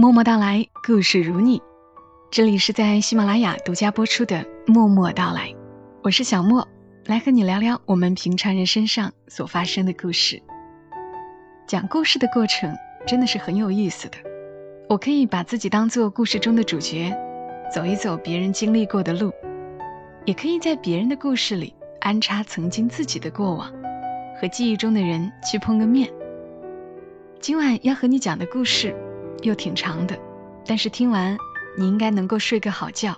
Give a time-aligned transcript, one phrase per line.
[0.00, 1.60] 默默到来，故事如你。
[2.30, 5.48] 这里是在喜马拉雅独家播出的《默默到来》，
[6.02, 6.66] 我是小莫，
[7.04, 10.42] 来和你聊聊我们平常人身上所发生的故事。
[11.66, 12.74] 讲故事的过程
[13.06, 14.16] 真的是很有意思的，
[14.88, 17.14] 我可以把自己当做故事中的主角，
[17.70, 19.30] 走一走别人经历过的路，
[20.24, 23.70] 也可以在别人的故事里安插曾经自己的过往，
[24.40, 26.10] 和记忆中的人去碰个面。
[27.38, 28.96] 今晚要和你讲的故事
[29.42, 30.18] 又挺长的，
[30.66, 31.36] 但是听完
[31.78, 33.16] 你应该能够睡个好觉。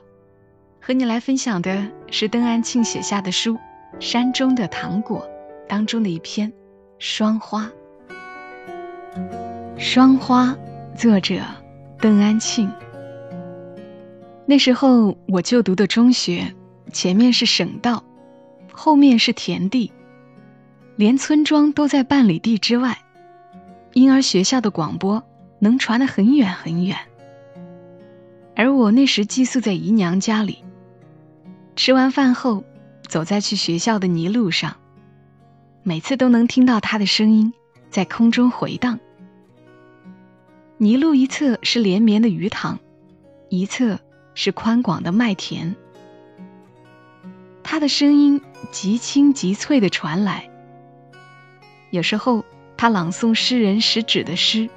[0.81, 3.55] 和你来分享的是邓安庆写下的书
[4.01, 5.21] 《山中的糖果》
[5.69, 6.51] 当中的一篇
[6.99, 7.71] 《霜花》。
[9.79, 10.57] 霜花，
[10.97, 11.41] 作者
[12.01, 12.71] 邓安庆。
[14.45, 16.53] 那时候我就读的中学，
[16.93, 18.03] 前面是省道，
[18.73, 19.93] 后面是田地，
[20.97, 22.99] 连村庄都在半里地之外。
[23.93, 25.23] 因而学校的广播
[25.63, 26.99] 能传得很远很远，
[28.57, 30.65] 而我那时寄宿在姨娘家里。
[31.77, 32.65] 吃完饭后，
[33.07, 34.77] 走在去学校的泥路上，
[35.85, 37.55] 每次都能听到她的声音
[37.91, 38.99] 在空中回荡。
[40.79, 42.81] 泥路一侧是连绵的鱼塘，
[43.49, 44.01] 一侧
[44.35, 45.77] 是宽广的麦田。
[47.63, 48.41] 她的声音
[48.73, 50.51] 极轻极脆地传来，
[51.91, 52.45] 有时候。
[52.75, 54.69] 他朗诵诗人食指的诗：“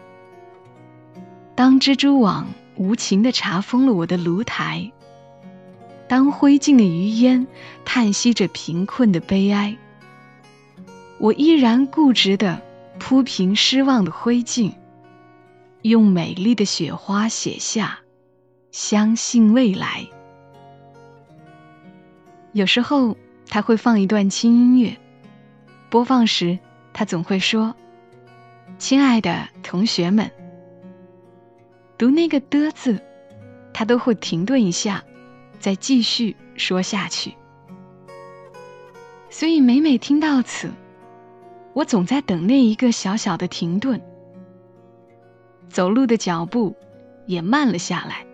[1.56, 4.92] 当蜘蛛网无情地查封了我的炉台，
[6.08, 7.48] 当灰烬的余烟
[7.86, 9.78] 叹息着贫困的悲哀，
[11.18, 12.62] 我依然固执地
[13.00, 14.74] 铺平失望的灰烬，
[15.82, 18.00] 用美丽的雪花写下
[18.72, 20.06] 相信未来。”
[22.52, 23.16] 有时候
[23.48, 24.98] 他会放一段轻音乐，
[25.90, 26.60] 播放时
[26.92, 27.74] 他总会说。
[28.78, 30.30] 亲爱的同学们，
[31.98, 33.02] 读那个的字，
[33.74, 35.04] 他都会停顿一下，
[35.60, 37.34] 再继续说下去。
[39.30, 40.72] 所以每每听到此，
[41.74, 44.02] 我总在等那一个小小的停顿，
[45.70, 46.76] 走路的脚步
[47.26, 48.26] 也慢了下来。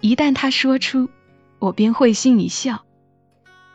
[0.00, 1.10] 一旦他说出，
[1.58, 2.84] 我便会心一笑，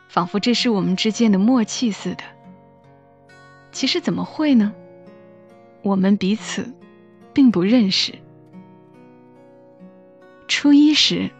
[0.08, 2.24] 仿佛这是我们之间的默契似的。
[3.70, 4.72] 其实怎么会呢？
[5.82, 6.74] 我们彼此
[7.32, 8.14] 并不认识。
[10.48, 11.30] 初一时，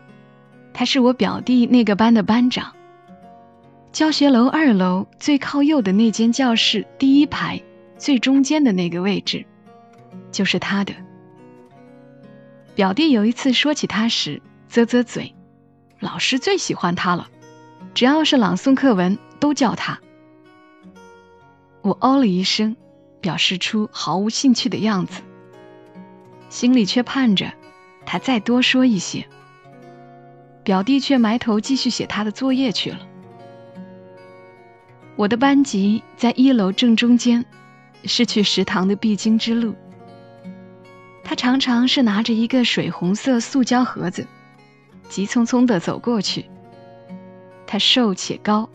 [0.73, 2.75] 他是我表弟那个班的班长。
[3.93, 7.63] 教学楼二楼最靠右的那间教室第一排
[7.97, 9.47] 最中间的那个位置，
[10.33, 10.95] 就是他的。
[12.75, 15.35] 表弟有一次说起他时，啧啧嘴，
[16.01, 17.29] 老师最喜欢他了，
[17.95, 20.01] 只要是朗诵课文都叫他。
[21.83, 22.77] 我哦了一声。
[23.21, 25.23] 表示出毫无兴趣的样子，
[26.51, 27.55] 心里却盼着
[28.07, 29.27] 他再多说一些。
[30.63, 32.99] 表弟却埋头继续写他的作业去了。
[35.17, 37.45] 我的班级在一楼正中间，
[38.05, 39.75] 是去食堂的必经之路。
[41.23, 44.27] 他常常是拿着一个水红色塑胶盒子，
[45.09, 46.47] 急匆匆地走过去。
[47.67, 48.69] 他瘦且高，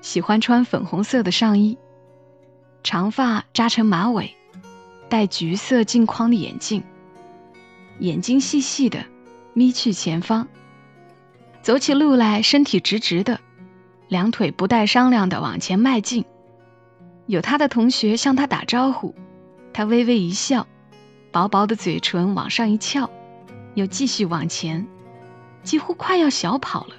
[0.00, 1.76] 喜欢穿粉红色的上衣。
[2.82, 4.34] 长发扎成马尾，
[5.08, 6.82] 戴橘色镜框的眼镜，
[8.00, 9.04] 眼睛细细的，
[9.54, 10.46] 眯去前方，
[11.62, 13.40] 走起路来身体直直的，
[14.08, 16.24] 两腿不带商量的往前迈进。
[17.26, 19.14] 有他的同学向他打招呼，
[19.72, 20.66] 他微微一笑，
[21.32, 23.10] 薄薄的嘴唇往上一翘，
[23.74, 24.86] 又继续往前，
[25.62, 26.94] 几乎快要小跑了。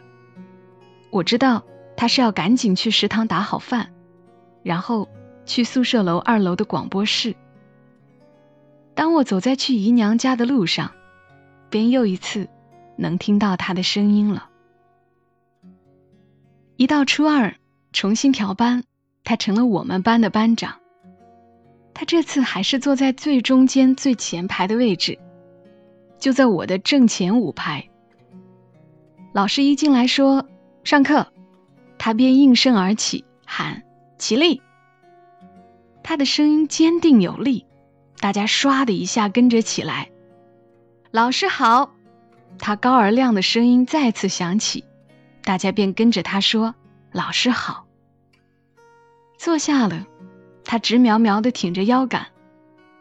[1.10, 1.64] 我知道
[1.96, 3.94] 他是要赶紧去食堂打好饭，
[4.64, 5.08] 然后。
[5.50, 7.34] 去宿舍楼二楼的广播室。
[8.98, 10.92] 当我走在去姨娘家的路上，
[11.70, 12.50] 便又一次
[12.98, 14.50] 能听到她的声音了。
[16.78, 17.56] 一到初二，
[17.94, 18.84] 重新调班，
[19.24, 20.80] 他成了我们班的班长。
[21.94, 25.20] 他这次还是坐在最中间最前排的位置，
[26.18, 27.88] 就在我的正前五排。
[29.32, 30.48] 老师一进来说
[30.84, 31.32] 上课，
[32.00, 33.84] 他便应声而起，喊
[34.18, 34.64] 起立。
[36.02, 37.67] 他的声音坚定有力，
[38.20, 40.10] 大家唰的一下跟着起来。
[41.12, 41.96] 老师好，
[42.60, 44.84] 他高而亮的声音再次响起，
[45.44, 46.76] 大家便跟着他说
[47.14, 47.86] ：“老师好。”
[49.38, 50.06] 坐下了，
[50.66, 52.28] 他直苗苗的挺着腰杆，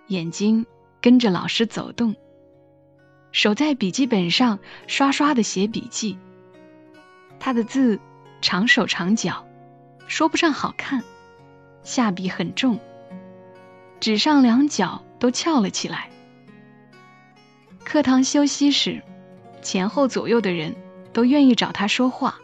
[0.09, 0.67] 眼睛
[1.01, 2.15] 跟着老师走动，
[3.33, 6.19] 手在笔记本上刷刷的写笔记。
[7.41, 7.99] 他的字
[8.41, 9.47] 长手长脚，
[10.07, 11.03] 说不上好看，
[11.83, 12.79] 下笔很重。
[14.01, 16.11] 纸上两角都翘了起来。
[17.85, 19.03] 课堂休息时，
[19.63, 20.75] 前后左右的人
[21.13, 22.39] 都愿意找他说话。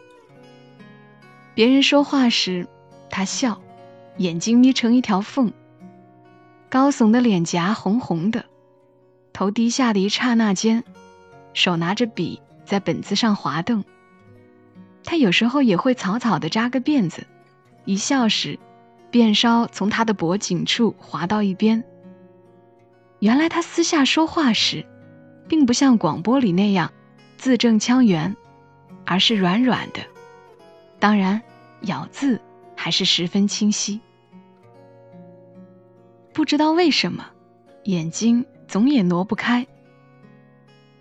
[1.53, 2.67] 别人说话时，
[3.09, 3.61] 他笑，
[4.17, 5.51] 眼睛眯成一条缝，
[6.69, 8.45] 高耸的脸颊红红的，
[9.33, 10.83] 头低下的一刹那间，
[11.53, 13.83] 手拿着笔在本子上滑动。
[15.03, 17.27] 他有时候也会草草的扎个辫子，
[17.85, 18.57] 一笑时，
[19.13, 21.85] 辫梢从他的脖颈处滑到一边。
[23.19, 24.85] 原来他私下说话时。
[25.47, 26.91] 并不像广播里那样
[27.37, 28.35] 字正腔圆，
[29.05, 29.99] 而是软软的，
[30.99, 31.41] 当然
[31.81, 32.39] 咬字
[32.75, 33.99] 还是十分清晰。
[36.31, 37.25] 不知道为什么，
[37.83, 39.67] 眼睛总也挪不开。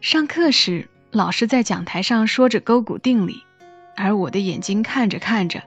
[0.01, 3.45] 上课时，老师在讲台上说着勾股定理，
[3.97, 5.63] 而我的眼睛看着看着，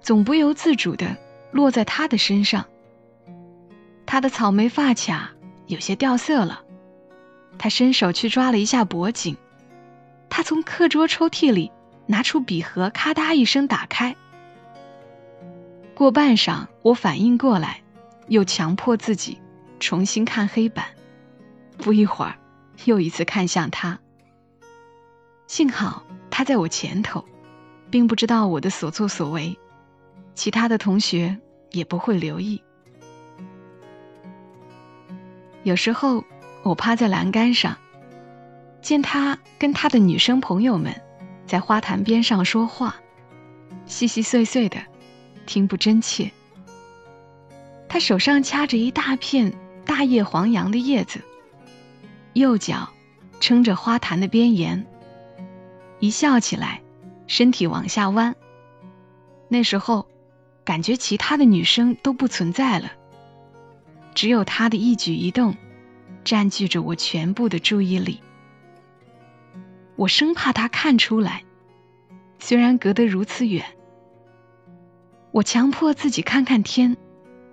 [0.00, 1.16] 总不由自主的
[1.52, 2.66] 落在他的身上。
[4.06, 5.30] 他的草莓发卡
[5.66, 6.62] 有些掉色了。
[7.58, 9.36] 他伸手去抓了一下脖颈，
[10.30, 11.70] 他从课桌抽屉里
[12.06, 14.16] 拿出笔盒，咔嗒一声打开。
[15.94, 17.82] 过半晌，我反应过来，
[18.28, 19.38] 又强迫自己
[19.78, 20.86] 重新看黑板。
[21.76, 22.36] 不一会儿，
[22.86, 23.98] 又一次看向他。
[25.46, 27.24] 幸好他在我前头，
[27.90, 29.58] 并不知道我的所作所为，
[30.34, 31.38] 其他的同学
[31.70, 32.62] 也不会留意。
[35.62, 36.24] 有时候。
[36.62, 37.78] 我趴在栏杆上，
[38.82, 40.94] 见他跟他的女生朋友们
[41.46, 42.96] 在花坛边上说话，
[43.86, 44.76] 细细碎碎的，
[45.46, 46.30] 听不真切。
[47.88, 49.54] 他手上掐着一大片
[49.86, 51.22] 大叶黄杨的叶子，
[52.34, 52.90] 右脚
[53.40, 54.86] 撑着花坛的边沿，
[55.98, 56.82] 一笑起来，
[57.26, 58.36] 身体往下弯。
[59.48, 60.06] 那时候，
[60.64, 62.92] 感觉其他的女生都不存在了，
[64.14, 65.56] 只有他的一举一动。
[66.22, 68.20] 占据着我全部的注意力，
[69.96, 71.42] 我生怕他看出来。
[72.38, 73.64] 虽然隔得如此远，
[75.30, 76.94] 我强迫自己看看天，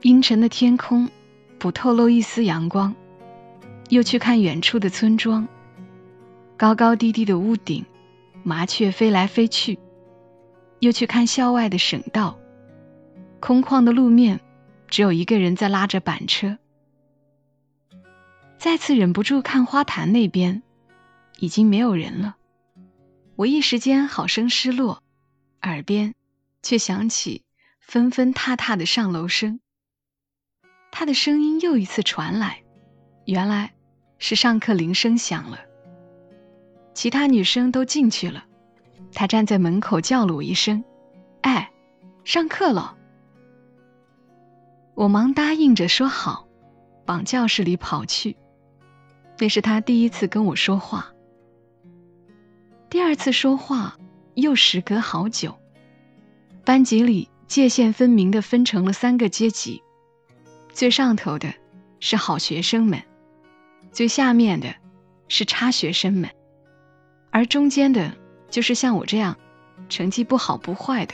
[0.01, 1.09] 阴沉的天空
[1.57, 2.93] 不透露一丝阳光；
[3.87, 5.47] 又去看远处的村庄，
[6.57, 7.85] 高高低低的屋顶，
[8.43, 9.77] 麻雀飞来飞去；
[10.79, 12.37] 又去看校外的省道，
[13.39, 14.39] 空旷的路面，
[14.87, 16.57] 只有一个人在拉着板车。
[18.57, 20.63] 再次忍不住看花坛那边，
[21.39, 22.35] 已经没有人了。
[23.35, 25.03] 我一时间好生失落，
[25.61, 26.15] 耳边
[26.63, 27.43] 却响起
[27.79, 29.59] 纷纷踏踏的上楼声。
[30.91, 32.63] 他的声音又一次传来，
[33.25, 33.75] 原来
[34.17, 35.59] 是上课铃声响了。
[36.95, 38.45] 其他女生都进去了，
[39.13, 40.83] 他站在门口叫了我一声
[41.41, 41.71] ：“哎，
[42.23, 42.96] 上课了。”
[44.97, 46.47] 我忙答应着说好，
[47.05, 48.35] 往教室里跑去。
[49.37, 51.13] 那是他第一次跟我说话，
[52.89, 53.95] 第二次说话
[54.33, 55.55] 又时隔好久。
[56.65, 59.83] 班级里界限分明的分成了三个阶级，
[60.73, 61.53] 最上头的
[61.99, 62.99] 是好学生们，
[63.91, 64.73] 最下面的
[65.27, 66.27] 是差学生们，
[67.29, 68.11] 而中间的，
[68.49, 69.37] 就是像我这样
[69.89, 71.13] 成绩不好不坏的，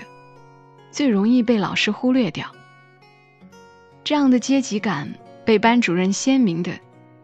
[0.89, 2.49] 最容易被老师忽略掉。
[4.03, 5.13] 这样的阶级感
[5.45, 6.71] 被班主任鲜明的。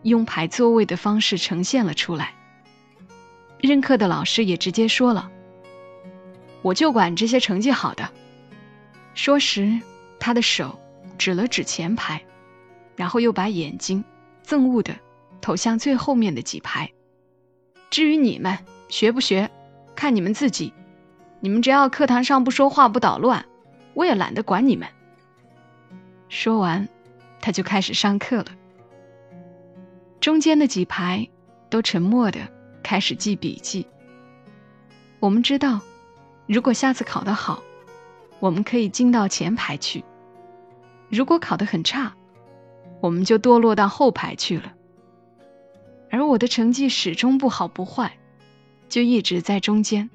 [0.03, 2.33] 用排座位的方式呈现了出来。
[3.59, 5.29] 任课的老师也直接说了
[6.63, 8.09] ：“我就管这些成绩好的。”
[9.13, 9.81] 说时，
[10.17, 10.79] 他的手
[11.17, 12.23] 指了指前排，
[12.95, 14.01] 然后又把眼睛
[14.47, 14.95] 憎恶的
[15.41, 16.89] 投向最后面的几排。
[17.89, 18.57] 至于你们
[18.87, 19.51] 学不学，
[19.95, 20.73] 看你们自己。
[21.41, 23.45] 你们只要课堂上不说话不捣乱，
[23.93, 24.87] 我也懒得管你们。
[26.29, 26.87] 说完，
[27.41, 28.45] 他就开始上课了。
[30.21, 31.27] 中间的几排
[31.69, 32.39] 都沉默的
[32.83, 33.87] 开始记笔记。
[35.19, 35.81] 我们知道，
[36.45, 37.63] 如果下次考得好，
[38.39, 40.03] 我们可以进到前排去；
[41.09, 42.13] 如果考得很差，
[43.01, 44.73] 我们就堕落到后排去了。
[46.11, 48.17] 而我的成绩始终不好不坏，
[48.87, 50.09] 就一直在中间。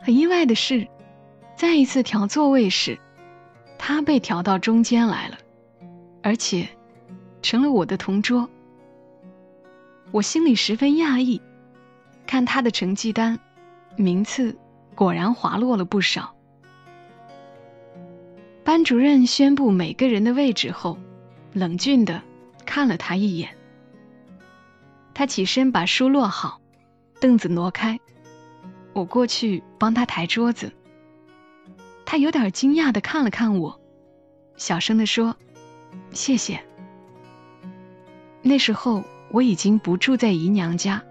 [0.00, 0.86] 很意外的是，
[1.56, 2.98] 再一次调座位时，
[3.78, 5.38] 他被调到中间来了，
[6.22, 6.68] 而且。
[7.40, 8.50] 成了我的同桌，
[10.10, 11.40] 我心里十分讶异，
[12.26, 13.38] 看他的成绩单，
[13.96, 14.58] 名次
[14.96, 16.34] 果然滑落了不少。
[18.64, 20.98] 班主任宣布每个人的位置后，
[21.52, 22.20] 冷峻的
[22.66, 23.56] 看了他一眼。
[25.14, 26.60] 他起身把书落好，
[27.20, 28.00] 凳子挪开，
[28.92, 30.72] 我过去帮他抬桌子。
[32.10, 33.78] 他有点惊讶的看了看我，
[34.56, 35.36] 小声的说
[36.10, 36.58] ：“谢谢。”
[38.40, 41.02] 那时候我已经不住在姨娘家，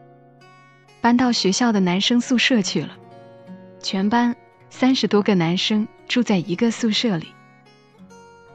[0.99, 2.97] 搬到学校的男生宿舍去了。
[3.79, 4.35] 全班
[4.71, 7.27] 三十多个男生住在一个宿舍里。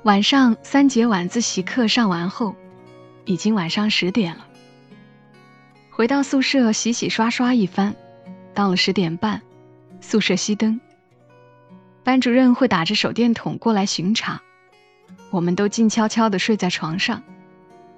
[0.02, 2.56] 晚上三节晚自习课上完后，
[3.24, 4.48] 已经晚上十点了。
[5.90, 7.94] 回到宿舍洗洗刷刷一番，
[8.52, 9.40] 到了十点半，
[10.00, 10.80] 宿舍熄灯。
[12.04, 14.42] 班主任会打着手电筒过来巡查，
[15.30, 17.22] 我们都静悄悄地睡在床上。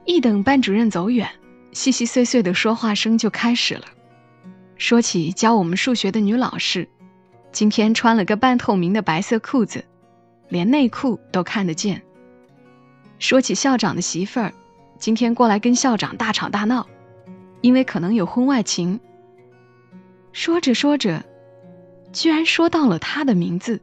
[0.05, 1.31] 一等班主任走远，
[1.73, 3.85] 细细碎碎的说话声就开始了。
[4.77, 6.87] 说起教我们数学的女老师，
[7.51, 9.83] 今天穿了个半透明的白色裤子，
[10.49, 12.03] 连内裤都看得见。
[13.19, 14.53] 说起校长的媳妇儿，
[14.99, 16.87] 今天过来跟校长大吵大闹，
[17.63, 19.01] 因为可能有婚外情。
[20.33, 21.25] 说着说着，
[22.13, 23.81] 居然说到了他的名字。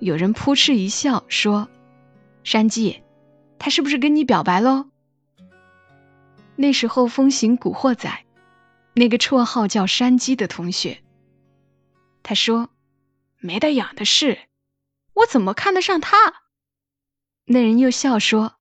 [0.00, 1.68] 有人扑哧一笑说
[2.44, 3.02] ：“山鸡，
[3.58, 4.86] 他是不是跟你表白喽？”
[6.56, 8.24] 那时候风行古惑仔，
[8.94, 11.02] 那个绰号叫山鸡的同学，
[12.22, 12.70] 他说
[13.38, 14.38] ：“没得养的事，
[15.14, 16.16] 我怎么看得上他？”
[17.46, 18.54] 那人又笑说：“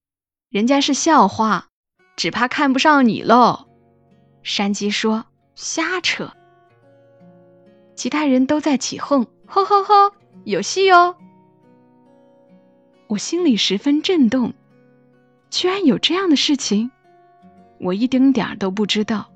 [0.49, 1.67] 人家是校花，
[2.15, 3.67] 只怕看不上你喽。”
[4.43, 5.25] 山鸡说
[5.55, 6.33] ：“瞎扯。”
[7.95, 10.13] 其他人都在起哄：“呵呵呵，
[10.45, 11.17] 有戏哦！”
[13.07, 14.53] 我心里十分震动，
[15.49, 16.91] 居然有这样的事情，
[17.79, 19.31] 我一丁点儿都不知道。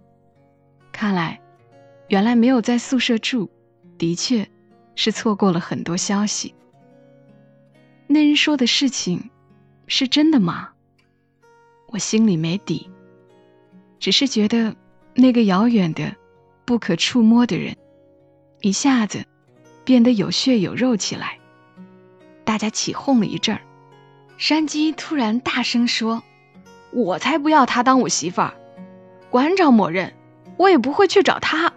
[0.92, 1.40] 看来，
[2.10, 3.50] 原来没有在宿舍住，
[3.98, 4.50] 的确
[4.96, 6.54] 是错过了很多消息。
[8.08, 9.30] 那人说的事情
[9.88, 10.74] 是真的吗？
[11.88, 12.90] 我心里没底，
[14.00, 14.76] 只是觉得
[15.14, 16.14] 那个遥远的、
[16.66, 17.78] 不可触摸的人，
[18.60, 19.26] 一下子
[19.86, 21.40] 变得有血有肉起来。
[22.52, 23.62] 大家起哄了一阵儿，
[24.38, 26.22] 山鸡突然大声说
[26.92, 28.54] ：“我才不要她当我媳妇儿！
[29.30, 30.14] 馆长默认，
[30.58, 31.72] 我也不会去找她。”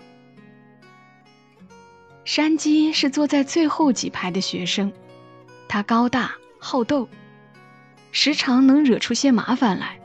[2.27, 4.93] 山鸡是坐在最后几排的学生，
[5.69, 7.09] 他高大好斗，
[8.11, 10.01] 时常能惹出些麻烦来。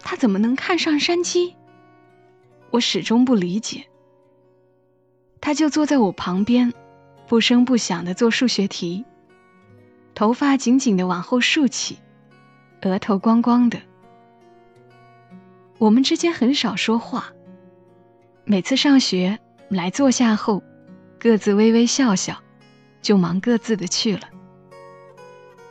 [0.00, 1.56] 他怎么能看上山鸡？
[2.70, 3.84] 我始终不理解。
[5.42, 6.72] 他就坐在我旁边，
[7.28, 9.04] 不声不响的做数学题。
[10.14, 11.98] 头发紧紧的往后竖起，
[12.82, 13.80] 额头光光的。
[15.78, 17.32] 我们之间很少说话，
[18.44, 20.62] 每次上学来坐下后，
[21.18, 22.40] 各自微微笑笑，
[23.02, 24.28] 就忙各自的去了。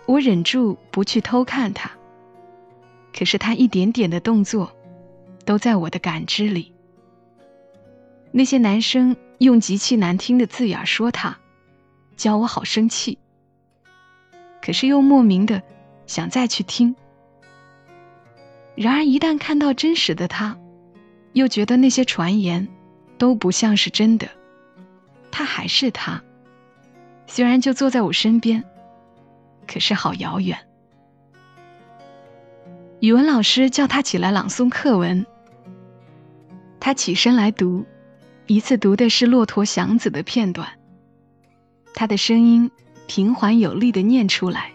[0.06, 1.90] 我忍住不去偷看他，
[3.18, 4.76] 可是他一点点的动作，
[5.46, 6.74] 都在我的感知里。
[8.34, 11.38] 那些男生用极其难听的字眼说他，
[12.18, 13.18] 教我好生气。
[14.64, 15.62] 可是又莫名的
[16.08, 16.96] 想再去听，
[18.76, 20.58] 然而一旦看到真实的他，
[21.34, 22.70] 又觉得那些传言
[23.18, 24.30] 都不像是真的。
[25.32, 26.24] 他还是他，
[27.28, 28.64] 虽然就坐在我身边，
[29.68, 30.58] 可是好遥远。
[33.02, 35.26] 语文老师叫他起来朗诵课文，
[36.80, 37.84] 他起身来读，
[38.48, 40.70] 一次读的是《骆驼祥子》的片段，
[41.94, 42.72] 他的声音。
[43.16, 44.72] 平缓有力的念出来，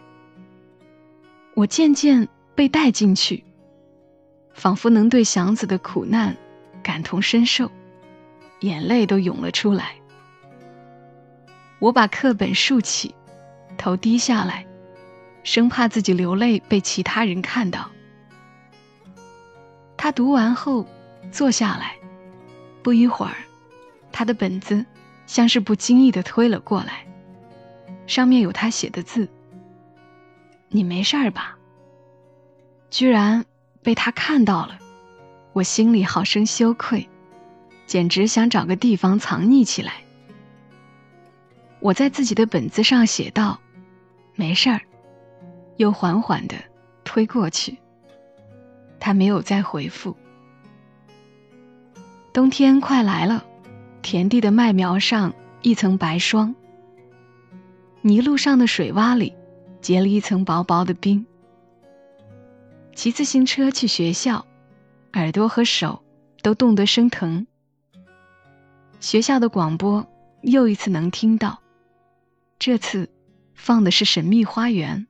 [1.55, 3.43] 我渐渐被带进去，
[4.55, 6.37] 仿佛能对祥子的苦难
[6.81, 7.69] 感同身受，
[8.61, 9.97] 眼泪都涌了出来。
[11.81, 13.13] 我把课本竖起，
[13.77, 14.65] 头低下来，
[15.43, 17.91] 生怕自己流泪被其他人看到。
[19.97, 20.87] 他读完后
[21.33, 21.97] 坐下来，
[22.85, 23.35] 不一会儿，
[24.13, 24.87] 他的本子
[25.27, 27.05] 像是不经意的推了过来。
[28.09, 29.29] 上面有他写的字。
[30.71, 31.57] 你没事儿吧？
[32.91, 33.45] 居然
[33.83, 34.79] 被他看到了，
[35.53, 37.09] 我心里好生羞愧，
[37.87, 40.03] 简直想找个地方藏匿起来。
[41.81, 43.61] 我在自己的本子上写道
[44.35, 44.81] ：“没事儿。”
[45.77, 46.57] 又缓缓的
[47.05, 47.79] 推过去。
[48.99, 50.17] 他没有再回复。
[52.33, 53.45] 冬天快来了，
[54.03, 56.55] 田地的麦苗上一层白霜。
[58.03, 59.35] 泥路上的水洼里
[59.81, 61.25] 结了一层薄薄的冰。
[62.95, 64.45] 骑自行车去学校，
[65.13, 66.03] 耳朵和手
[66.43, 67.47] 都冻得生疼。
[69.01, 70.07] 学校的广播
[70.43, 71.61] 又一次能听到，
[72.59, 73.09] 这次
[73.55, 75.07] 放的是《神秘花园》，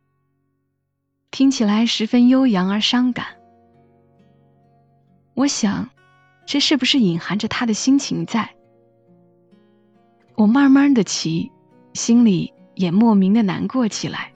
[1.30, 3.26] 听起来十分悠扬而伤感。
[5.34, 5.88] 我想，
[6.44, 8.54] 这是不是隐含着他的心情在？
[10.34, 11.50] 我慢慢的骑，
[11.94, 12.52] 心里。
[12.78, 14.32] 也莫名的难过起来。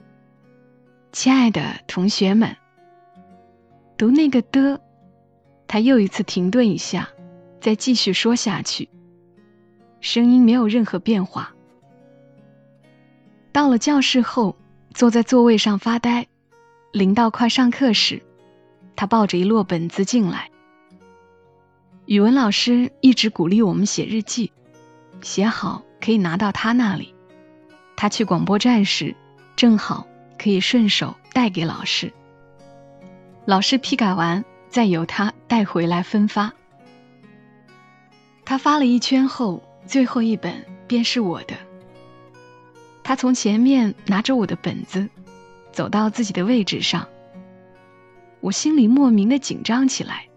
[1.13, 2.57] 亲爱的同学们，
[3.97, 4.81] 读那个的，
[5.65, 7.07] 他又一次停顿一下，
[7.61, 8.89] 再继续说下去，
[10.01, 11.55] 声音没有任何变化。
[13.53, 14.57] 到了教室后，
[14.93, 16.27] 坐在座位上发呆。
[16.91, 18.21] 临到快上课时，
[18.95, 20.51] 他抱着一摞本子进来。
[22.05, 24.51] 语文老师一直鼓励我们写日记，
[25.21, 27.12] 写好可以拿到他那里。
[28.03, 29.15] 他去广播站时，
[29.55, 30.05] 正好
[30.37, 32.11] 可以顺手带给老师。
[33.45, 36.51] 老师批改完，再由他带回来分发。
[38.43, 41.55] 他发了一圈后，最后一本便是我的。
[43.05, 45.09] 他从前面拿着我的本子。
[45.71, 47.07] 走到自己的位置上，
[48.41, 50.27] 我心里莫名的紧张起来。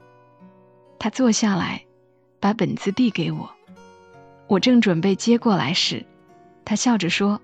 [1.00, 1.84] 他坐下来，
[2.38, 3.50] 把本子递给我，
[4.46, 6.06] 我正准备接过来时，
[6.64, 7.40] 他笑着说：“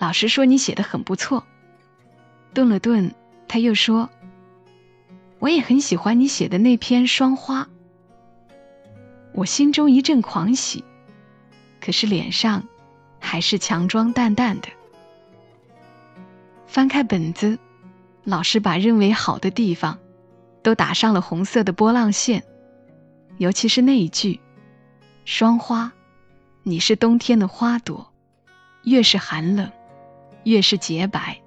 [0.00, 1.44] 老师说你写的很不错。”
[2.54, 3.12] 顿了顿，
[3.48, 4.08] 他又说
[5.40, 7.64] ：“我也很喜欢你写的那篇《双花》。”
[9.34, 10.84] 我心中一阵狂喜，
[11.80, 12.64] 可是脸上
[13.20, 14.68] 还是强装淡淡的。
[16.66, 17.58] 翻开本子，
[18.24, 19.98] 老师把认为好的地方
[20.62, 22.42] 都打上了红色的波浪线，
[23.36, 24.40] 尤其是那一句
[25.24, 25.92] ：“霜花，
[26.62, 28.12] 你是冬天的花朵，
[28.84, 29.70] 越是寒冷，
[30.48, 31.40] 越是洁白。”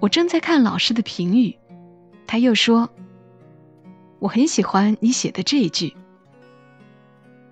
[0.00, 1.56] 我正在看老师的评语，
[2.26, 2.90] 他又说
[4.18, 5.96] ：“我很喜欢你写的这一句。”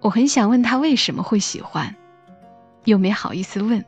[0.01, 1.95] 我很想问他为什么会喜欢，
[2.85, 3.85] 又没好意思问。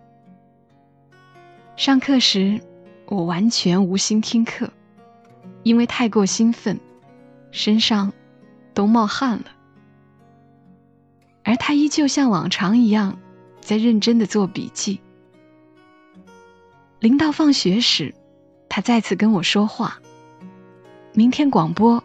[1.77, 2.61] 上课时，
[3.07, 4.71] 我完全无心听课，
[5.65, 6.79] 因为太过兴奋，
[7.51, 8.13] 身上
[8.73, 9.47] 都冒汗了。
[11.43, 13.19] 而他依旧像往常一样，
[13.61, 15.01] 在认真的做笔记。
[17.05, 18.15] 临到放学时，
[18.67, 20.01] 他再次跟我说话
[21.13, 22.03] ：“明天广播，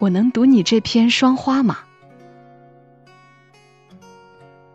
[0.00, 1.78] 我能读你这篇《双花》吗？”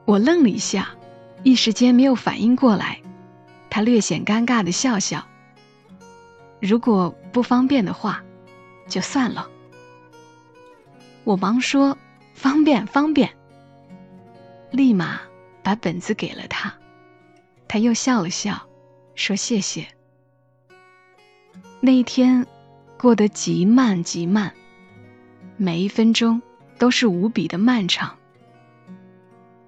[0.08, 0.95] 我愣了一下，
[1.43, 3.02] 一时间没有反应过来。
[3.69, 5.28] 他略显尴尬的笑笑。
[6.62, 8.24] 如果不方便的话，
[8.88, 9.50] 就算了。
[11.26, 11.98] 我忙说
[12.36, 13.36] ：“方便，方便。”
[14.71, 15.19] 立马
[15.62, 16.74] 把本子给了他。
[17.67, 18.65] 他又笑了笑，
[19.15, 19.88] 说：“谢谢。”
[21.82, 22.45] 那一天
[22.97, 24.54] 过得极慢极慢，
[25.58, 26.41] 每一分钟
[26.78, 28.17] 都是无比的漫长。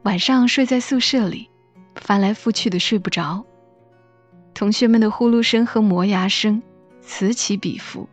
[0.03, 1.49] 晚上睡在宿舍里，
[1.95, 3.45] 翻来覆去的睡不着。
[4.53, 6.63] 同学们的呼噜声和磨牙声
[7.01, 8.09] 此起彼伏。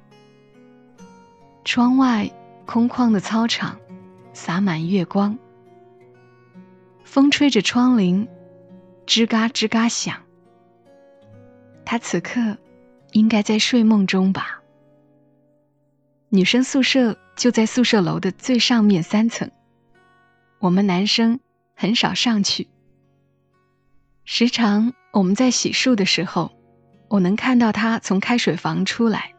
[1.65, 2.31] 窗外
[2.67, 3.79] 空旷的操场
[4.35, 5.39] 洒满月光，
[7.05, 8.29] 风吹着窗棂，
[9.07, 10.24] 吱嘎吱嘎响。
[11.85, 12.57] 他此刻
[13.13, 14.61] 应该在睡梦中吧？
[16.29, 19.51] 女生宿舍就在宿舍楼的最上面三层，
[20.59, 21.41] 我们男生
[21.75, 22.69] 很少上去，
[24.25, 24.93] 时常。
[25.13, 26.51] 我们在洗漱的时候，
[27.07, 29.33] 我能看到他从开水房出来，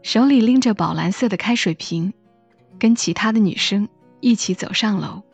[0.00, 2.12] 手里拎着宝蓝色的开水瓶，
[2.78, 3.88] 跟其他的女生
[4.20, 5.24] 一起走上楼。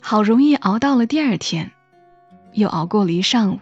[0.00, 1.72] 好容易熬到了第二天，
[2.54, 3.60] 又熬过了一上午，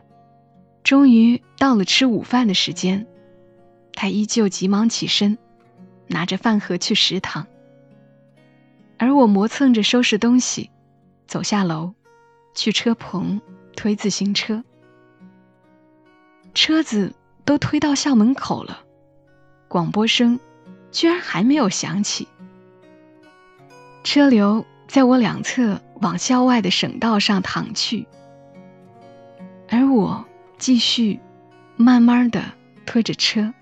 [0.83, 3.07] 终于到了吃午饭的时间，
[3.93, 5.39] 他依旧急忙起身，
[6.07, 7.47] 拿着饭盒去食堂，
[8.99, 10.71] 而我磨蹭着收拾东西，
[11.27, 11.95] 走下楼。
[12.55, 13.41] 去车棚
[13.77, 14.65] 推自行车，
[16.55, 17.15] 车子
[17.45, 18.81] 都推到校门口了，
[19.69, 20.41] 广播声
[20.91, 22.27] 居然还没有响起。
[24.03, 28.09] 车流在我两侧往校外的省道上淌去，
[29.69, 30.27] 而我
[30.59, 31.21] 继续
[31.77, 32.43] 慢慢的
[32.85, 33.55] 推着车，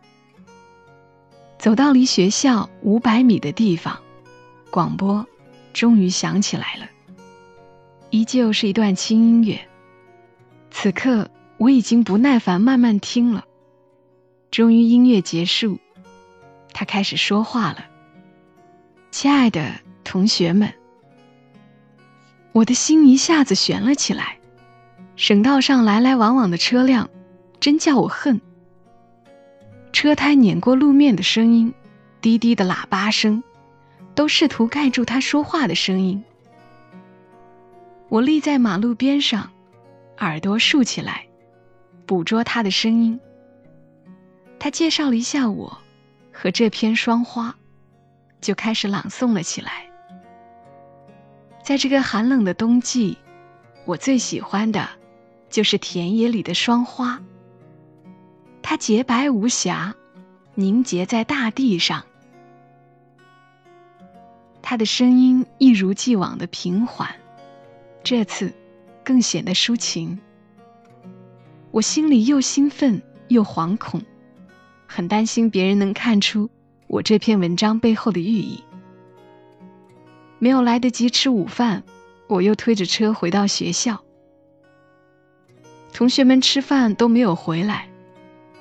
[1.58, 4.00] 走到离学校五百米的地方，
[4.70, 5.26] 广播
[5.72, 6.88] 终于响起来了。
[8.10, 9.60] 依旧是一段轻音乐。
[10.70, 13.44] 此刻我已经不耐烦，慢慢听了。
[14.50, 15.78] 终于音乐结束，
[16.72, 17.84] 他开始说话了
[19.10, 20.72] ：“亲爱的同学们，
[22.52, 24.38] 我的心一下子悬了起来。
[25.16, 27.08] 省道上来来往往的车辆，
[27.58, 28.40] 真叫我恨。
[29.92, 31.72] 车胎碾过路面的声音，
[32.20, 33.42] 滴滴的喇叭声，
[34.14, 36.22] 都试图盖住他说话的声音。”
[38.08, 39.50] 我立在马路边上，
[40.18, 41.26] 耳朵竖起来，
[42.04, 43.18] 捕捉他的声音。
[44.58, 45.78] 他介绍了一下我
[46.30, 47.56] 和这篇双花，
[48.42, 49.86] 就开始朗诵了起来。
[51.64, 53.16] 在这个寒冷的冬季，
[53.86, 54.88] 我最喜欢的，
[55.50, 57.22] 就是田野里的霜花。
[58.62, 59.94] 它洁白无瑕，
[60.54, 62.04] 凝结在大地上。
[64.60, 67.14] 他的声音一如既往的平缓，
[68.02, 68.52] 这次
[69.04, 70.18] 更显得抒情。
[71.70, 74.02] 我心里又兴奋又惶恐，
[74.88, 76.50] 很担心别人能看出
[76.88, 78.64] 我这篇文章背后的寓意。
[80.40, 81.84] 没有来得及吃午饭，
[82.26, 84.02] 我又推着车回到学校。
[85.96, 87.88] 同学们吃饭都没有回来，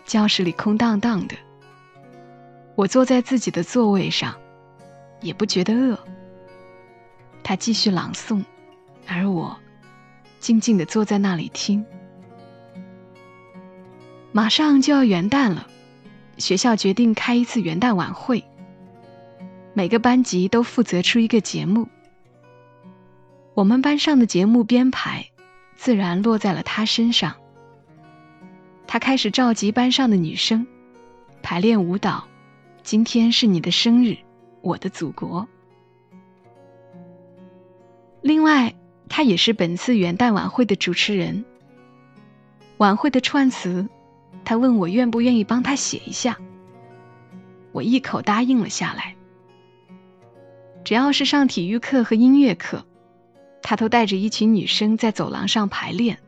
[0.06, 1.36] 教室里空荡荡的。
[2.76, 4.34] 我坐在自己的座位上。
[5.22, 5.98] 也不觉得饿。
[7.44, 8.44] 他继续朗诵，
[9.08, 9.58] 而我
[10.40, 11.84] 静静的坐在那里听。
[14.32, 15.68] 马上就要元旦了，
[16.38, 18.44] 学校决定开一次元旦晚会。
[19.74, 21.88] 每个班级都负责出一个节目。
[23.56, 25.26] 我们班上的节目编排
[25.76, 27.36] 自然落在了他身上。
[28.88, 30.66] 他开始召集班上的女生
[31.42, 32.28] 排练舞蹈。
[32.84, 34.18] 今天是你的生日。
[34.62, 35.48] 我的祖国。
[38.22, 38.74] 另外，
[39.08, 41.46] 他也是本次元旦晚会的主持人。
[42.78, 43.88] 晚会的串词，
[44.44, 46.40] 他问我愿不愿意帮他写一下。
[47.72, 49.16] 我一口答应了下来。
[50.84, 52.88] 只要是上体育课和音乐课，
[53.68, 56.20] 他都带着一群女生在走廊上排练，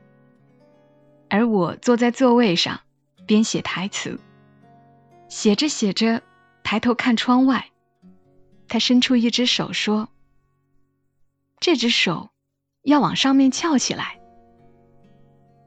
[1.30, 2.80] 而我坐在座位上
[3.28, 4.20] 编写台词。
[5.30, 6.24] 写着写着，
[6.64, 7.70] 抬头看窗外。
[8.68, 10.10] 他伸出一只手说
[11.62, 12.32] ：“这只手
[12.82, 14.20] 要往上面翘起来。”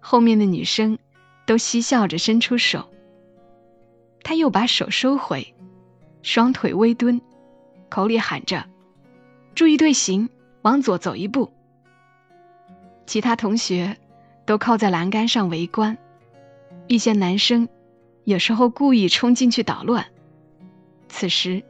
[0.03, 0.99] 后面的女生
[1.47, 2.91] 都嬉笑着伸出手。
[4.25, 5.55] 他又把手收回，
[6.23, 7.21] 双腿微蹲，
[7.89, 8.69] 口里喊着
[9.55, 10.29] ：“注意队形，
[10.63, 11.53] 往左走一步。”
[13.11, 13.97] 其他同学
[14.47, 15.99] 都靠在栏杆上围观，
[16.87, 17.69] 一些男生
[18.23, 20.07] 有时候故意冲进去捣乱。
[21.09, 21.65] 此时。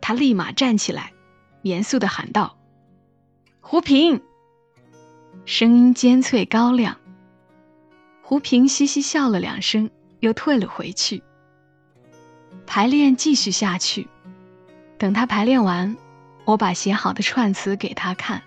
[0.00, 1.12] 他立马站起来，
[1.62, 2.56] 严肃的喊道
[3.60, 4.22] ：“胡平！”
[5.44, 6.96] 声音尖脆高亮。
[8.22, 11.22] 胡平嘻嘻笑了两声，又退了回去。
[12.66, 14.08] 排练继续下去。
[14.96, 15.94] 等他排练完，
[16.46, 18.42] 我把写好的串词给他看。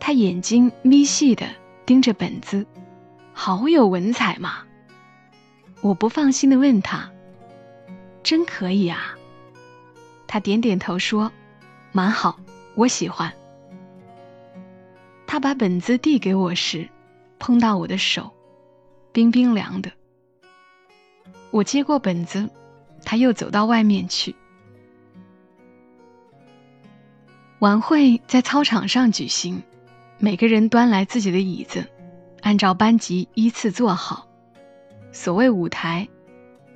[0.00, 1.46] 他眼睛眯细的
[1.84, 2.66] 盯着本子，
[3.32, 4.64] 好有文采嘛！
[5.80, 7.10] 我不放心的问他
[8.22, 9.16] ：“真可以啊？”
[10.26, 11.32] 他点点头说
[11.92, 12.38] ：“蛮好，
[12.74, 13.32] 我喜欢。”
[15.26, 16.88] 他把本子递给我时，
[17.38, 18.32] 碰到我的手，
[19.12, 19.92] 冰冰凉的。
[21.50, 22.48] 我接过本子，
[23.04, 24.34] 他又走到外面去。
[27.60, 29.62] 晚会在操场上举行，
[30.20, 31.86] 每个人端来自己的椅子，
[32.40, 34.26] 按照班级依次坐好。
[35.12, 36.08] 所谓舞台，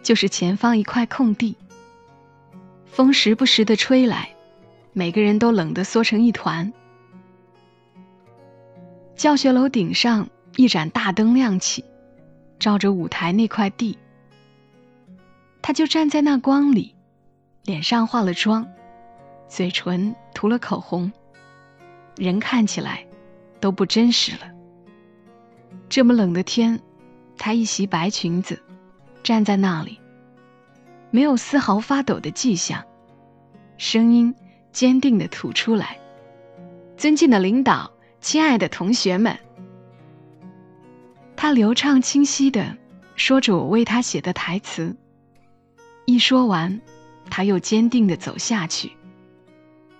[0.02, 1.56] 就是前方一块空地。
[2.86, 4.30] 风时不时的吹来，
[4.92, 6.72] 每个人都冷得缩成一团。
[9.16, 11.84] 教学楼顶上一盏大灯亮起，
[12.60, 13.98] 照着舞台那块地。
[15.60, 16.94] 他就站在那光里，
[17.64, 18.68] 脸上化了妆，
[19.48, 21.10] 嘴唇涂了口红，
[22.16, 23.06] 人看起来
[23.62, 24.50] 都不真实了。
[25.88, 26.80] 这么冷的天，
[27.38, 28.60] 她一袭白裙子，
[29.22, 30.00] 站在那里。
[31.12, 32.82] 没有丝毫发抖的迹象，
[33.76, 34.34] 声音
[34.72, 35.98] 坚定的吐出来
[36.96, 39.38] ：“尊敬的领导，亲爱的同学们。”
[41.36, 42.76] 他流畅清晰的
[43.14, 44.96] 说着我为他写的台词。
[46.04, 46.80] 一说完，
[47.30, 48.92] 他又坚定的走下去，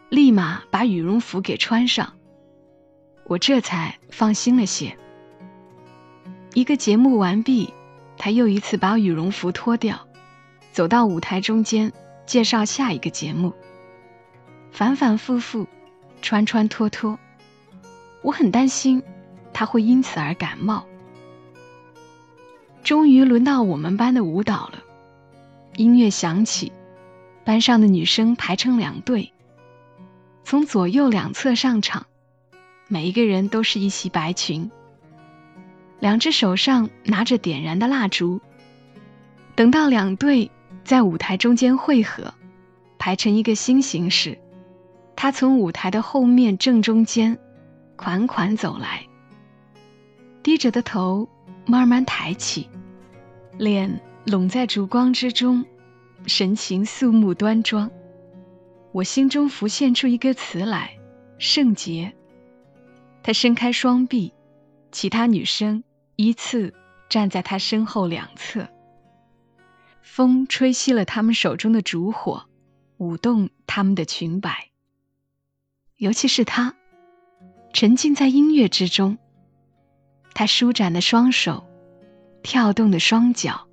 [0.09, 2.15] 立马把羽绒服给穿上。
[3.25, 4.97] 我这才放心了些。
[6.55, 7.73] 一个节目完毕，
[8.19, 10.07] 他又一次把羽绒服脱掉。
[10.71, 11.93] 走到舞台中间，
[12.27, 13.53] 介绍下一个节目。
[14.71, 15.67] 反反复复，
[16.23, 17.19] 穿穿脱脱，
[18.23, 19.03] 我很担心
[19.53, 20.87] 他会因此而感冒。
[22.83, 24.83] 终于轮到我们班的舞蹈了，
[25.77, 26.73] 音乐响起，
[27.45, 29.33] 班上的女生排成两队，
[30.43, 32.07] 从左右两侧上场，
[32.93, 34.71] 每一个人都是一袭白裙，
[35.99, 38.39] 两只手上拿着点燃的蜡烛。
[39.55, 40.51] 等到两队。
[40.85, 42.35] 在舞台中间汇合，
[42.99, 44.37] 排成一个心形时，
[45.15, 47.39] 他从舞台的后面正中间
[47.95, 49.07] 款款走来，
[50.43, 51.29] 低着的头
[51.67, 52.69] 慢慢抬起，
[53.57, 55.65] 脸拢在烛光之中，
[56.27, 57.89] 神情肃穆端庄。
[58.91, 60.99] 我心中浮现出一个词来：
[61.39, 62.13] 圣洁。
[63.23, 64.33] 他伸开双臂，
[64.91, 65.85] 其他女生
[66.17, 66.75] 依次
[67.09, 68.69] 站在他身后两侧。
[70.03, 72.45] 风吹熄了他们手中的烛火，
[72.99, 74.69] 舞动他们的裙摆。
[75.97, 76.75] 尤其是他，
[77.73, 79.17] 沉浸在音乐之中。
[80.35, 81.65] 他舒展的双手，
[82.43, 83.69] 跳动的双脚，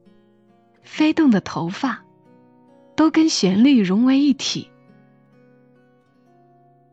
[0.84, 2.06] 飞动的头发，
[2.96, 4.70] 都跟旋律融为一体。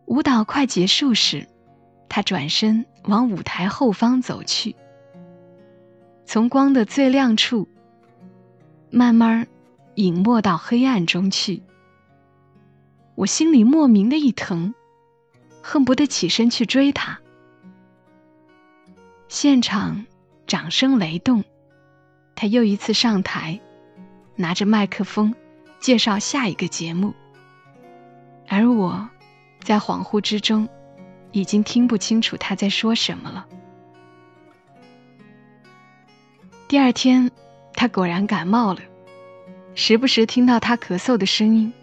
[0.07, 1.47] 舞蹈快结束时，
[2.09, 4.75] 他转身往舞台后方走去，
[6.25, 7.69] 从光的最亮处，
[8.91, 9.47] 慢慢
[9.95, 11.63] 隐没到黑暗中去。
[13.15, 14.75] 我心里莫名的一疼，
[15.63, 17.19] 恨不得起身去追他。
[19.29, 20.07] 现场
[20.47, 21.45] 掌声雷动，
[22.35, 23.61] 他又一次上台，
[24.37, 25.35] 拿着麦克风
[25.81, 27.15] 介绍下一个节目，
[28.49, 29.09] 而我。
[29.65, 30.69] 在恍惚之中，
[31.37, 33.47] 已经听不清楚他在说什么了。
[36.67, 37.31] 第二天，
[37.75, 38.81] 他果然感冒了，
[39.75, 41.75] 时不时听到他咳嗽的声音，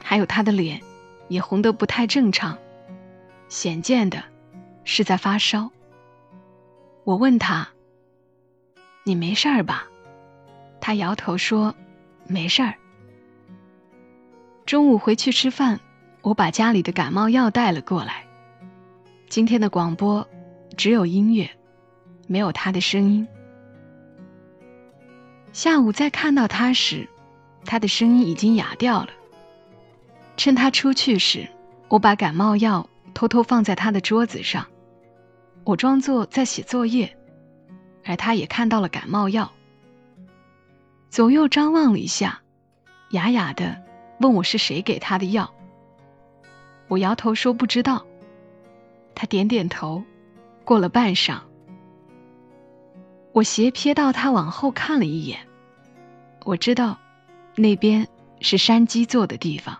[0.00, 0.80] 还有他的脸
[1.26, 2.56] 也红得不太正常，
[3.48, 4.22] 显见的
[4.84, 5.72] 是在发烧。
[7.02, 7.70] 我问他
[9.02, 9.88] ：“你没事儿吧？”
[10.80, 11.74] 他摇头说
[12.28, 12.74] ：“没事儿。”
[14.64, 15.80] 中午回去吃饭。
[16.22, 18.23] 我把家里的感冒药带了过来。
[19.34, 20.28] 今天的广播
[20.76, 21.50] 只有音乐，
[22.28, 23.26] 没有他的声音。
[25.52, 27.08] 下午再看到他时，
[27.64, 29.08] 他的声音已经哑掉了。
[30.36, 31.48] 趁他出去时，
[31.88, 34.64] 我把感冒药偷偷放在他的桌子上，
[35.64, 37.16] 我装作在写作业，
[38.04, 39.50] 而他也看到了感冒药。
[41.10, 42.40] 左右张望了一下，
[43.10, 43.82] 哑哑的
[44.20, 45.52] 问我是谁给他的药。
[46.86, 48.06] 我摇头说不知道，
[49.14, 50.02] 他点点头。
[50.64, 51.40] 过了半晌，
[53.32, 55.46] 我斜瞥到他往后看了一眼，
[56.44, 56.98] 我知道
[57.54, 58.08] 那边
[58.40, 59.76] 是山鸡坐的地方。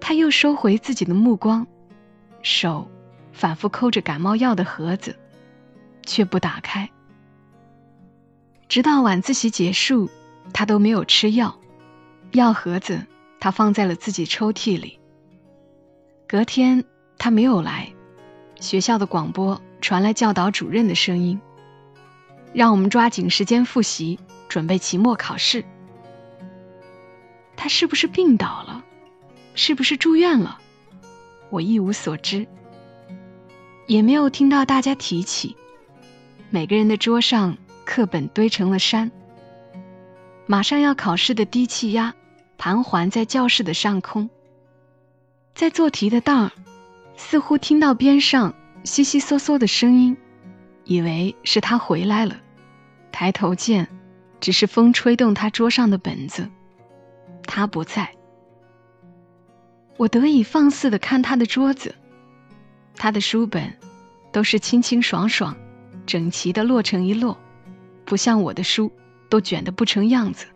[0.00, 1.64] 他又收回自己的目光，
[2.42, 2.90] 手
[3.32, 5.16] 反复抠着感冒药的盒子，
[6.04, 6.90] 却不打开。
[8.68, 10.10] 直到晚自习结束，
[10.52, 11.56] 他都没有吃药，
[12.32, 13.06] 药盒子。
[13.38, 14.98] 他放在了自己抽屉里。
[16.26, 16.82] 隔天
[17.18, 17.92] 他没有来，
[18.60, 21.40] 学校的广播传来教导主任的声音，
[22.52, 25.64] 让我们抓紧时间复习，准备期末考试。
[27.56, 28.84] 他是不是病倒了？
[29.54, 30.58] 是不是住院了？
[31.50, 32.46] 我一无所知，
[33.86, 35.56] 也没有听到大家提起。
[36.50, 39.10] 每个人的桌上课本堆成了山，
[40.46, 42.14] 马上要考试的低气压。
[42.56, 44.30] 盘桓在教室的上空，
[45.54, 46.52] 在做题的当儿，
[47.16, 50.16] 似乎听到边上悉悉嗦嗦的声音，
[50.84, 52.36] 以为是他回来了。
[53.12, 53.88] 抬头见，
[54.40, 56.48] 只是风吹动他桌上的本子，
[57.46, 58.10] 他不在。
[59.96, 61.94] 我得以放肆的看他的桌子，
[62.96, 63.78] 他的书本
[64.32, 65.56] 都是清清爽爽、
[66.04, 67.36] 整齐的摞成一摞，
[68.04, 68.90] 不像我的书
[69.30, 70.46] 都卷得不成样子。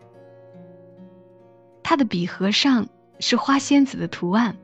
[1.81, 4.57] 他的笔盒上是花仙子的图案，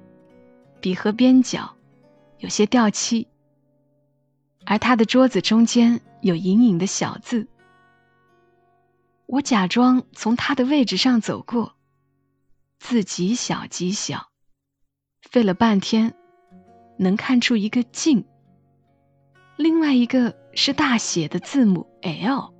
[0.81, 1.74] 笔盒边角
[2.45, 3.27] 有些掉漆，
[4.67, 7.47] 而他的桌子中间有隐隐的小字。
[9.25, 11.73] 我假装从他的位置上走过，
[12.77, 14.29] 字极小极小，
[15.23, 16.13] 费了半天
[16.99, 18.23] 能看出一个“静”，
[19.57, 22.53] 另外一个是大写的字母 “L”。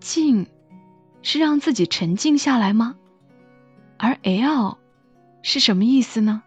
[0.00, 0.48] 静，
[1.22, 2.96] 是让自己沉静下来吗？
[3.96, 4.76] 而 L
[5.40, 6.42] 是什么意思呢？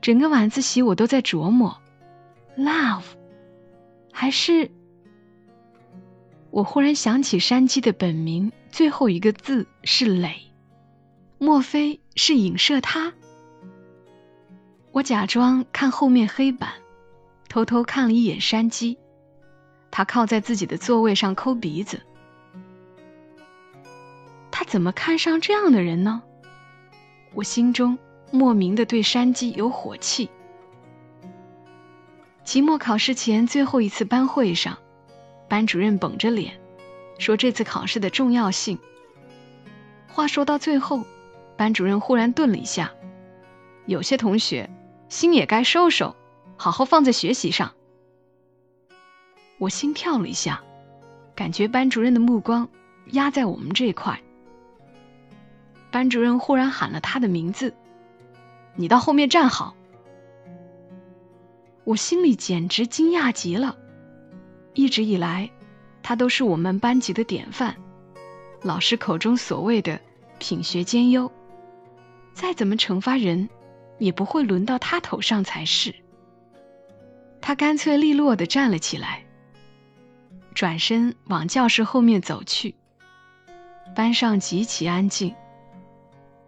[0.00, 1.78] 整个晚自习我都在琢磨
[2.56, 3.04] ，love
[4.12, 4.70] 还是……
[6.50, 10.50] 我忽然想起山鸡的本名最后一个字是磊，
[11.38, 13.12] 莫非是影射他？
[14.90, 16.72] 我假装看后面黑板，
[17.48, 18.98] 偷偷看了一眼山鸡，
[19.90, 22.00] 他靠在自己的座位上抠鼻子。
[24.50, 26.22] 他怎么看上这样的人呢？
[27.32, 27.96] 我心中
[28.30, 30.30] 莫名的对山鸡有火气。
[32.44, 34.78] 期末考试前最后一次班会上，
[35.48, 36.60] 班主任绷着脸
[37.18, 38.78] 说这次考试的重要性。
[40.08, 41.04] 话说到最后，
[41.56, 42.92] 班主任忽然顿了一下，
[43.86, 44.68] 有些同学
[45.08, 46.16] 心也该收收，
[46.56, 47.72] 好好放在学习上。
[49.58, 50.62] 我心跳了一下，
[51.36, 52.68] 感觉班主任的目光
[53.12, 54.20] 压在我们这块。
[55.92, 57.74] 班主任忽然喊了他的名字
[58.74, 59.74] ：“你到后面站好。”
[61.84, 63.76] 我心里简直惊讶极了。
[64.74, 65.50] 一直以来，
[66.02, 67.74] 他都是我们班级的典范，
[68.62, 70.00] 老师口中所谓的
[70.38, 71.30] 品学兼优。
[72.32, 73.48] 再怎么惩罚人，
[73.98, 75.94] 也不会轮到他头上才是。
[77.40, 79.24] 他干脆利落的站了起来，
[80.54, 82.76] 转身往教室后面走去。
[83.96, 85.34] 班上极其安静，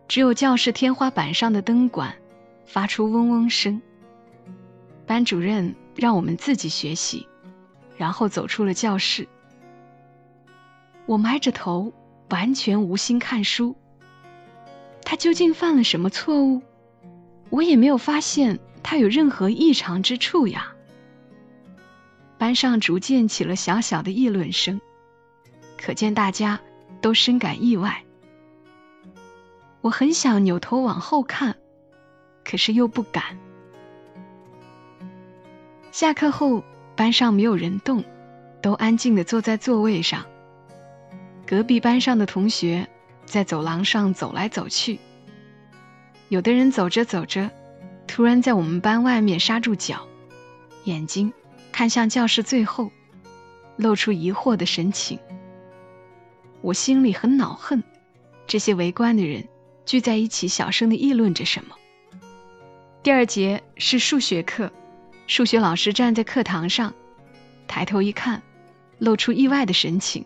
[0.09, 2.15] 只有教室天花板上的灯管
[2.67, 3.81] 发出嗡嗡声。
[5.07, 7.27] 班主任让我们自己学习，
[7.97, 9.27] 然后走出了教室。
[11.07, 11.93] 我埋着头，
[12.31, 13.75] 完全无心看书。
[15.05, 16.63] 他究竟犯了什么错误？
[17.51, 20.73] 我也没有发现他有任何异常之处呀。
[22.39, 24.81] 班上逐渐起了小小的议论声，
[25.77, 26.61] 可见大家
[27.01, 28.05] 都深感意外。
[29.83, 31.57] 我很想扭头往后看，
[32.43, 33.39] 可是又不敢。
[35.91, 36.65] 下课后，
[36.97, 38.03] 班上没有人动，
[38.63, 40.25] 都安静的坐在座位上。
[41.47, 42.89] 隔壁班上的同学。
[43.25, 44.99] 在走廊上走来走去，
[46.29, 47.49] 有的人走着走着，
[48.07, 50.07] 突然在我们班外面刹住脚，
[50.85, 51.33] 眼睛
[51.71, 52.91] 看向教室最后，
[53.77, 55.19] 露出疑惑的神情。
[56.61, 57.83] 我心里很恼恨，
[58.47, 59.49] 这些围观的人
[59.93, 61.77] 聚在一起，小声的议论着什么。
[63.03, 64.73] 第二节是数学课，
[65.27, 66.95] 数学老师站在课堂上，
[67.69, 68.43] 抬头一看，
[68.97, 70.25] 露出意外的神情，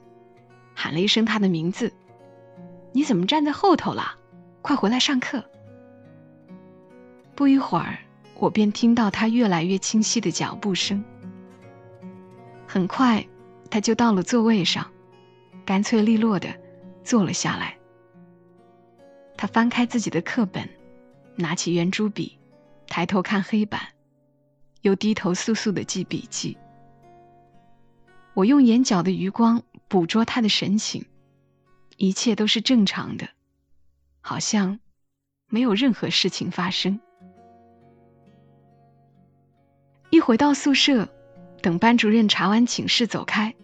[0.73, 1.93] 喊了一声他的名字。
[2.93, 4.15] 你怎么站在后头了？
[4.63, 5.43] 快回来上课！
[7.35, 7.99] 不一会儿，
[8.37, 11.05] 我便听到他越来越清晰的脚步声。
[12.69, 13.27] 很快，
[13.69, 14.89] 他就到了座位上，
[15.65, 16.55] 干脆利落的
[17.03, 17.76] 坐了下来。
[19.37, 20.69] 他翻开自己的课本，
[21.35, 22.39] 拿起圆珠笔，
[22.87, 23.81] 抬头看黑板，
[24.83, 26.57] 又低头速速的记笔记。
[28.35, 31.07] 我用眼角的余光捕捉他的神情。
[31.99, 33.27] 一切都是正常的，
[34.21, 34.81] 好像
[35.49, 37.01] 没有任何事情发生。
[40.11, 41.09] 一回到宿舍，
[41.63, 43.55] 等班主任查完寝室走开，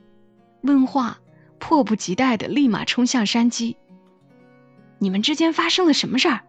[0.62, 1.20] 问话
[1.58, 3.76] 迫不及待的立马冲向山鸡
[5.02, 6.42] ：“你们之间发生了什么事儿？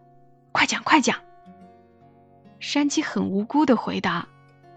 [0.52, 1.18] 快讲快讲！”
[2.60, 4.28] 山鸡很无辜的回答：“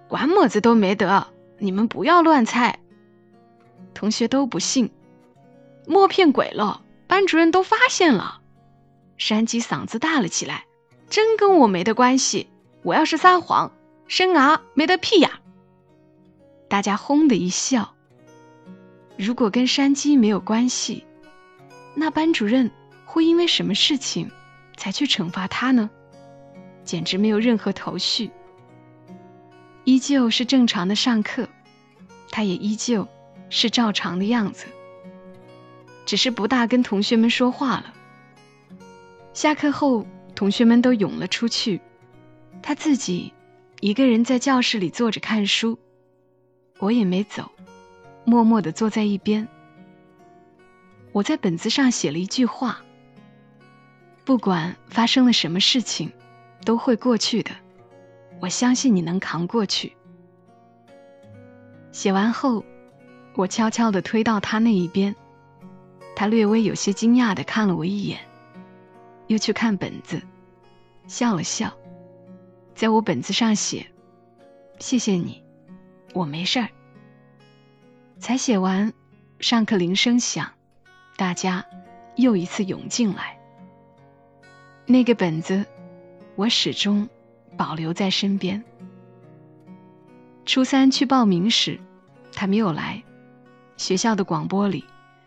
[0.10, 1.28] 管么子都没得，
[1.60, 2.80] 你们不要乱猜。”
[3.94, 4.90] 同学都不信，
[5.86, 6.82] 莫骗鬼了。
[7.06, 8.42] 班主任都发现了，
[9.20, 10.66] 山鸡嗓子大了起来
[11.08, 12.50] ：“真跟我没得关系！
[12.82, 13.72] 我要是撒谎，
[14.08, 15.40] 生娃没得屁呀！”
[16.68, 17.94] 大家轰的一笑。
[19.18, 21.06] 如果跟山鸡没有关系，
[21.94, 22.72] 那班主任
[23.08, 24.30] 会因为什么事情
[24.76, 25.90] 才去惩罚他呢？
[26.84, 28.30] 简直没有任何头绪。
[29.86, 31.48] 依旧是正常的上课，
[32.30, 33.08] 他也依旧
[33.50, 34.68] 是照常的样子。
[36.06, 37.94] 只是不大跟同学们说话了。
[39.34, 41.80] 下课后，同学们都涌了出去，
[42.62, 43.34] 他自己
[43.80, 45.80] 一个人在教室里坐着看书。
[46.80, 47.50] 我也没走，
[48.26, 49.48] 默默地坐在一边。
[51.14, 52.82] 我在本子上写了一句话：
[54.28, 56.12] 不管发生了什么事情，
[56.66, 57.52] 都会过去的。
[58.42, 59.96] 我相信你能扛过去。
[61.94, 62.66] 写完后，
[63.36, 65.16] 我悄悄地推到他那一边。
[66.14, 68.20] 他略微有些惊讶地看了我一眼，
[69.28, 70.22] 又去看本子，
[71.08, 71.72] 笑了笑，
[72.76, 73.88] 在我本子上写
[74.78, 75.42] ：“谢谢你，
[76.14, 76.68] 我没事儿。”
[78.20, 78.92] 才写完，
[79.40, 80.52] 上课铃声响，
[81.16, 81.66] 大家
[82.18, 83.37] 又一次涌进来。
[84.90, 85.66] 那个本子，
[86.38, 87.10] 我始终
[87.58, 88.64] 保留在身边。
[90.46, 91.78] 初三去报名时，
[92.32, 93.04] 他没有来，
[93.76, 94.86] 学校的广播里。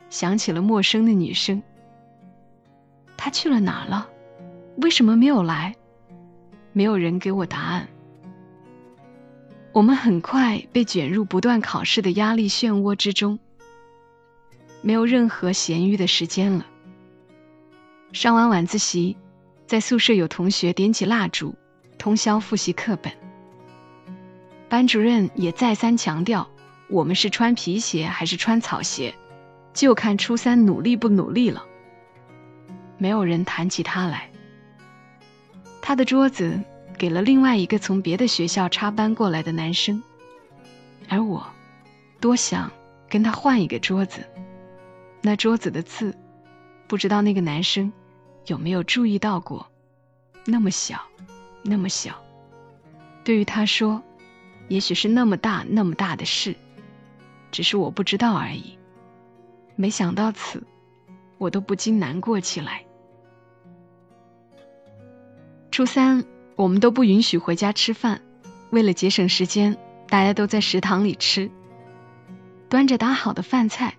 [0.09, 1.63] 响起了陌生的女声，
[3.17, 4.09] 她去了哪儿了？
[4.79, 5.77] 为什么没有来？
[6.73, 7.87] 没有人给我答案。
[9.71, 13.39] 我们很快被卷入不断考试的压力漩涡之中，
[14.83, 16.67] 没有任何闲余的时间了。
[18.13, 19.17] 上完晚自习，
[19.71, 21.55] 在宿舍有同学点起蜡烛，
[21.97, 23.13] 通宵复习课本。
[24.69, 26.51] 班主任也再三强调，
[26.89, 29.15] 我们是穿皮鞋还是穿草鞋？
[29.73, 31.65] 就看初三努力不努力了。
[32.99, 34.29] 没有人谈起他来。
[35.81, 36.61] 他的桌子
[36.99, 40.03] 给了另外一个从别的学校插班过来的男生，
[41.09, 41.47] 而我
[42.19, 42.73] 多想
[43.09, 44.25] 跟他换一个桌子。
[45.23, 46.19] 那桌子的字，
[46.89, 47.93] 不知道那个男生
[48.47, 49.67] 有没有注意到过？
[50.47, 51.01] 那么小，
[51.63, 52.15] 那么小，
[53.23, 54.03] 对于他说，
[54.69, 56.57] 也许是那么大那么大的事，
[57.51, 58.79] 只是我不知道而已。
[59.77, 60.63] 没想到此，
[61.39, 62.85] 我都不禁难过起来。
[65.71, 66.25] 初三，
[66.57, 68.21] 我们都不允许回家吃饭，
[68.71, 69.77] 为了节省时间，
[70.09, 71.51] 大家都在食堂里吃。
[72.69, 73.97] 端着打好的饭菜，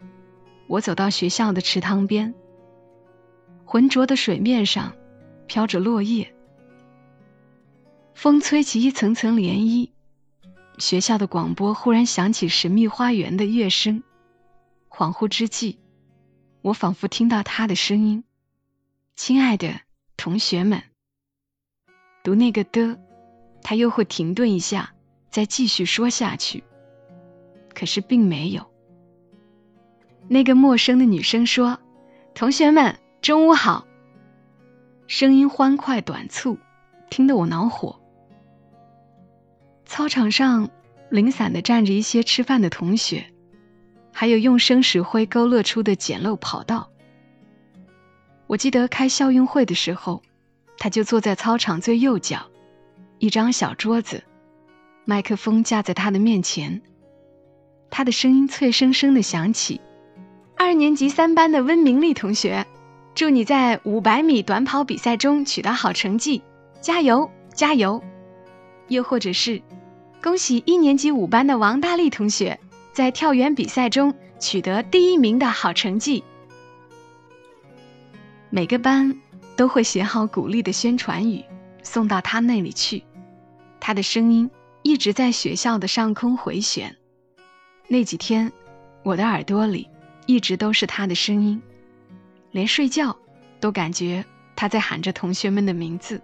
[0.68, 2.34] 我走到学校的池塘边。
[3.72, 4.98] 浑浊的水面上
[5.48, 6.36] 飘着落叶，
[8.14, 9.92] 风吹起一层层涟漪。
[10.78, 14.04] 学校的广播忽然响起《神秘花园》的乐声，
[14.90, 15.78] 恍惚之际，
[16.62, 18.26] 我仿佛听到他的声音
[19.16, 19.80] ：“亲爱的
[20.18, 20.84] 同学们。”
[22.26, 23.00] 读那个的，
[23.64, 24.94] 他又会停顿一下，
[25.30, 26.66] 再继续说下去。
[27.74, 28.70] 可是并没有。
[30.28, 31.80] 那个陌生的女生说
[32.36, 33.86] ：“同学们，中午好。”
[35.08, 36.58] 声音欢快短促，
[37.10, 38.00] 听得我恼火。
[39.86, 40.70] 操场上
[41.10, 43.26] 零散的站着一些吃饭的同学，
[44.12, 46.90] 还有用生石灰勾勒出的简陋跑道。
[48.48, 50.24] 我记得开校运会的时候，
[50.78, 52.50] 他就坐在操场最右角，
[53.20, 54.24] 一张小桌子，
[55.06, 56.82] 麦克风架在他的面前。
[57.90, 59.82] 他的声音脆生生的响起
[60.58, 62.66] ：“二年级三班的温明丽同学，
[63.14, 66.42] 祝你在五百米短跑比赛中取得好成绩，
[66.82, 68.02] 加油加油！”
[68.88, 69.62] 又或者是
[70.22, 72.60] ：“恭喜一年级五班的王大力同学
[72.94, 76.24] 在跳远比赛中取得第一名的好成绩。”
[78.50, 79.18] 每个班
[79.56, 81.46] 都会写好鼓励的宣传语，
[81.84, 83.04] 送到他那里去。
[83.80, 84.52] 他的声音
[84.82, 86.98] 一直在学校的上空回旋。
[87.88, 88.52] 那几天，
[89.04, 89.90] 我的耳朵里
[90.26, 91.62] 一直都是他的声音，
[92.52, 93.16] 连睡觉
[93.60, 94.24] 都感觉
[94.56, 96.22] 他在喊着同学们的名字。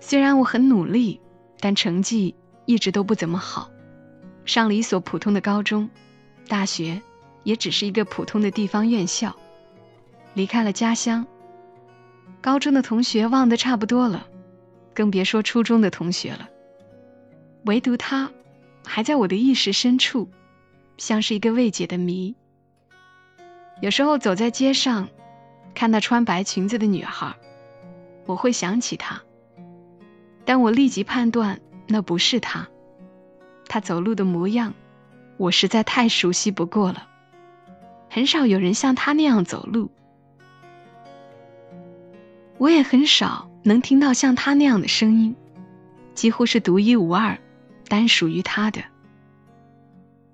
[0.00, 1.20] 虽然我很努力，
[1.60, 2.34] 但成绩
[2.66, 3.70] 一直都不怎么好。
[4.44, 5.88] 上了一所普通的高中，
[6.46, 7.00] 大学
[7.42, 9.34] 也只是一个普通的地方院校。
[10.34, 11.26] 离开了家乡，
[12.40, 14.26] 高中的同学忘得差不多了，
[14.92, 16.48] 更别说初中的同学了。
[17.64, 18.30] 唯独他。
[18.86, 20.28] 还在我的意识深处，
[20.98, 22.34] 像是一个未解的谜。
[23.80, 25.08] 有时候走在街上，
[25.74, 27.34] 看到穿白裙子的女孩，
[28.26, 29.22] 我会想起她，
[30.44, 32.68] 但我立即判断那不是她。
[33.68, 34.74] 她走路的模样，
[35.36, 37.08] 我实在太熟悉不过了。
[38.08, 39.90] 很少有人像她那样走路，
[42.58, 45.36] 我也很少能听到像她那样的声音，
[46.14, 47.38] 几乎是独一无二。
[47.86, 48.82] 单属于他的。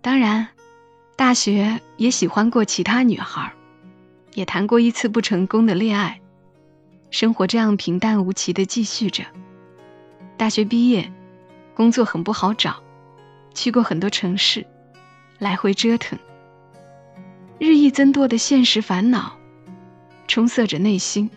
[0.00, 0.48] 当然，
[1.20, 3.52] 大学也喜欢过其他女孩，
[4.32, 6.18] 也谈过一次不成功的恋爱，
[7.10, 9.24] 生活这样平淡无奇的继续着。
[10.38, 11.12] 大学毕业，
[11.74, 12.82] 工作很不好找，
[13.52, 14.66] 去过很多城市，
[15.38, 16.18] 来回折腾。
[17.58, 19.36] 日益增多的现实烦恼，
[20.26, 21.28] 充塞着内心，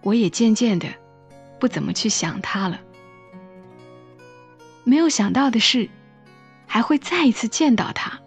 [0.00, 0.88] 我也渐渐的
[1.60, 2.80] 不怎么去想他了。
[4.82, 5.90] 没有想到的是，
[6.66, 8.18] 还会再一次见到他。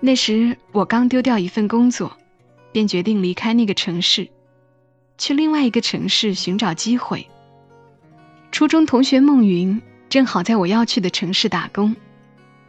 [0.00, 2.16] 那时我刚丢掉一份工作，
[2.72, 4.28] 便决定离开那个城市，
[5.18, 7.28] 去另外一个城市寻找机会。
[8.50, 11.94] 初中同学孟云正好在我要去的城市打工，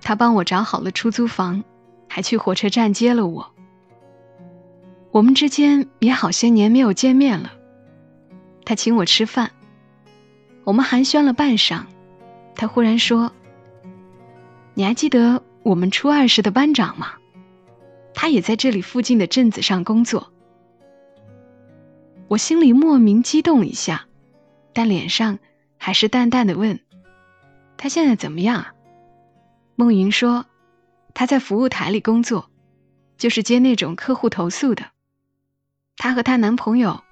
[0.02, 1.64] 他帮我找好了出租房，
[2.10, 3.52] 还去火车站接了我。
[5.12, 7.54] 我们之间也好些年没有见面了。
[8.66, 9.52] 他请我吃饭，
[10.66, 11.84] 我们寒暄了半晌。
[12.56, 13.32] 他忽然说
[14.76, 17.14] ：“你还记得我们初二时的班长吗？
[18.14, 20.32] 他也在这里附近的镇子上工作。”
[22.28, 24.08] 我心里莫名激动一下，
[24.74, 25.40] 但脸上
[25.78, 26.80] 还是淡淡的问
[27.78, 28.66] ：“他现在怎么样？”
[29.76, 30.46] 孟云说
[31.14, 32.50] ：“他在服务台里工作，
[33.18, 34.86] 就是接那种客户投诉的。
[35.98, 37.04] 她和她男朋友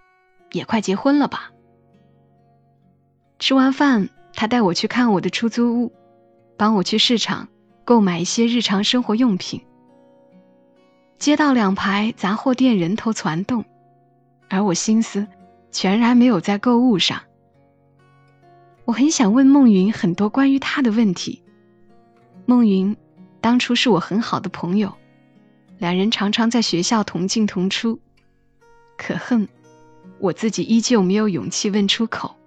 [0.51, 1.51] 也快结婚了吧？”
[3.39, 4.09] 吃完饭。
[4.31, 5.91] 他带我去看我的出租屋，
[6.55, 7.49] 帮我去市场
[7.83, 9.65] 购买一些日常生活用品。
[11.19, 13.65] 街道两排杂货店人头攒动，
[14.49, 15.27] 而我心思
[15.69, 17.21] 全然没有在购物上。
[18.85, 21.43] 我很想问孟云很多关于他的问题。
[22.45, 22.95] 孟云
[23.41, 24.93] 当初是我很好的朋友，
[25.77, 27.99] 两人常常在学校同进同出，
[28.97, 29.45] 可恨
[30.19, 32.37] 我自己依旧没有勇气问出口。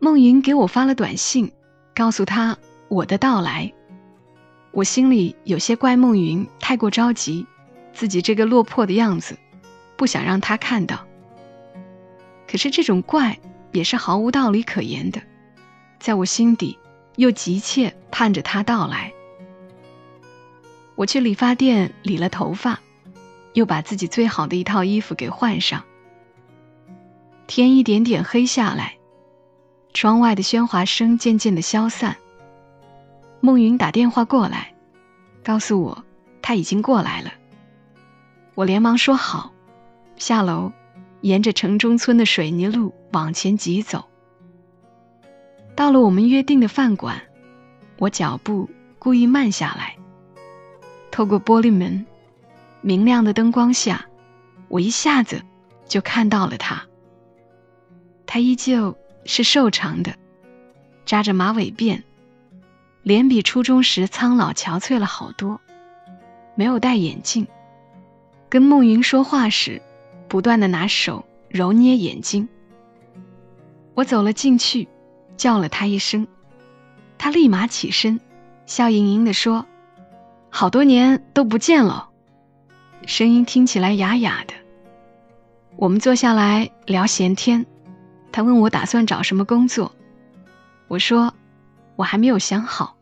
[0.00, 1.52] 孟云给我发了短信，
[1.94, 3.72] 告诉他我的到来。
[4.78, 7.44] 我心里有些怪孟云太过着急，
[7.92, 9.36] 自己这个落魄的样子，
[9.96, 11.04] 不想让他看到。
[12.46, 13.36] 可是这种怪
[13.72, 15.20] 也是毫无道理可言的，
[15.98, 16.78] 在我心底
[17.16, 19.12] 又急切盼着他到来。
[20.94, 22.78] 我去理发店理了头发，
[23.54, 25.82] 又把自己最好的一套衣服给换上。
[27.48, 28.96] 天一点点黑下来，
[29.92, 32.16] 窗外的喧哗声渐渐的消散。
[33.40, 34.74] 孟云打电话过来，
[35.44, 36.04] 告诉我
[36.42, 37.32] 他已经过来了。
[38.54, 39.52] 我连忙说好，
[40.16, 40.72] 下楼，
[41.20, 44.04] 沿着城中村的水泥路往前疾走。
[45.76, 47.22] 到了我们约定的饭馆，
[47.98, 48.68] 我脚步
[48.98, 49.96] 故意慢下来。
[51.12, 52.04] 透过玻璃门，
[52.80, 54.06] 明亮的灯光下，
[54.66, 55.42] 我一下子
[55.86, 56.82] 就看到了他。
[58.26, 60.16] 他依旧是瘦长的，
[61.06, 62.02] 扎着马尾辫，
[63.08, 65.58] 脸比初中时苍老憔悴了好多，
[66.54, 67.46] 没有戴眼镜。
[68.50, 69.80] 跟孟云说话时，
[70.28, 72.46] 不断的拿手揉捏眼睛。
[73.94, 74.88] 我走了进去，
[75.38, 76.28] 叫了他一声，
[77.16, 78.20] 他立马起身，
[78.66, 79.64] 笑盈盈的说
[80.52, 82.10] ：“好多年都不见了。”
[83.08, 84.52] 声音听起来哑哑的。
[85.76, 87.64] 我们坐下来聊闲天，
[88.32, 89.94] 他问我打算找什么工作，
[90.88, 91.32] 我说
[91.96, 92.97] 我还没有想好。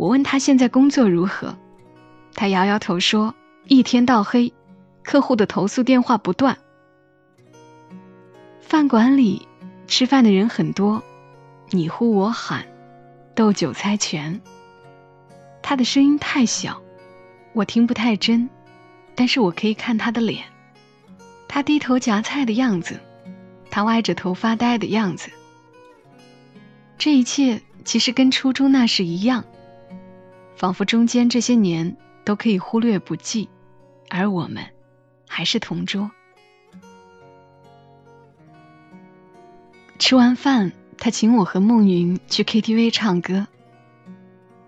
[0.00, 1.58] 我问他现在工作如何，
[2.34, 3.34] 他摇摇头说。
[3.66, 4.54] 一天到黑，
[5.04, 6.56] 客户的投诉电话不断。
[8.62, 9.46] 饭馆里
[9.86, 11.02] 吃饭的人很多，
[11.68, 12.66] 你呼我喊，
[13.34, 14.40] 斗酒猜拳。
[15.62, 16.80] 他的声音太小，
[17.52, 18.48] 我听不太真，
[19.14, 20.46] 但是我可以看他的脸，
[21.46, 22.98] 他低头夹菜的样子，
[23.70, 25.30] 他歪着头发呆的样子。
[26.96, 29.44] 这一切其实跟初中那时一样，
[30.60, 31.96] 仿佛中间这些年。
[32.22, 33.48] 都可以忽略不计，
[34.10, 34.62] 而我们
[35.26, 36.10] 还是同桌。
[39.98, 43.46] 吃完饭，他请我和孟云去 KTV 唱歌。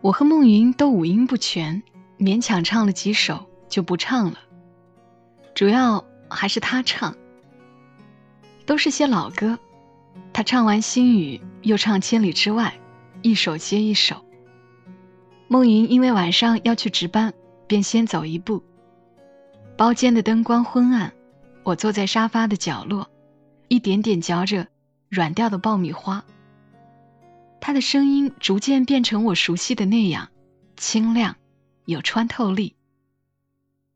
[0.00, 1.82] 我和孟云都五音不全，
[2.18, 4.38] 勉强唱了几首就不唱了。
[5.54, 7.14] 主要还是他唱，
[8.64, 9.58] 都是些老歌。
[10.32, 12.74] 他唱完《心语》，又唱《千里之外》，
[13.20, 14.24] 一首接一首。
[15.52, 17.34] 孟云因为晚上要去值班。
[17.72, 18.62] 便先走一步。
[19.78, 21.10] 包间的灯光昏暗，
[21.62, 23.08] 我坐在沙发的角落，
[23.68, 24.66] 一点点嚼着
[25.08, 26.22] 软掉的爆米花。
[27.62, 30.28] 他的声音逐渐变成我熟悉的那样，
[30.76, 31.36] 清亮，
[31.86, 32.76] 有穿透力。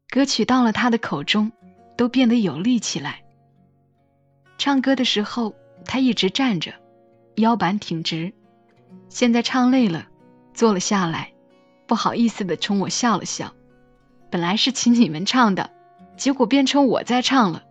[0.09, 1.53] 歌曲到了他的口中，
[1.99, 3.25] 都变得有力起来。
[4.57, 5.55] 唱歌的时候，
[5.85, 6.73] 他一直站着，
[7.35, 8.33] 腰板挺直。
[9.11, 10.09] 现在唱累了，
[10.55, 11.35] 坐了下来，
[11.87, 13.53] 不好意思的冲我笑了笑。
[14.31, 15.71] 本来是请你们唱的，
[16.17, 17.63] 结果变成我在唱了。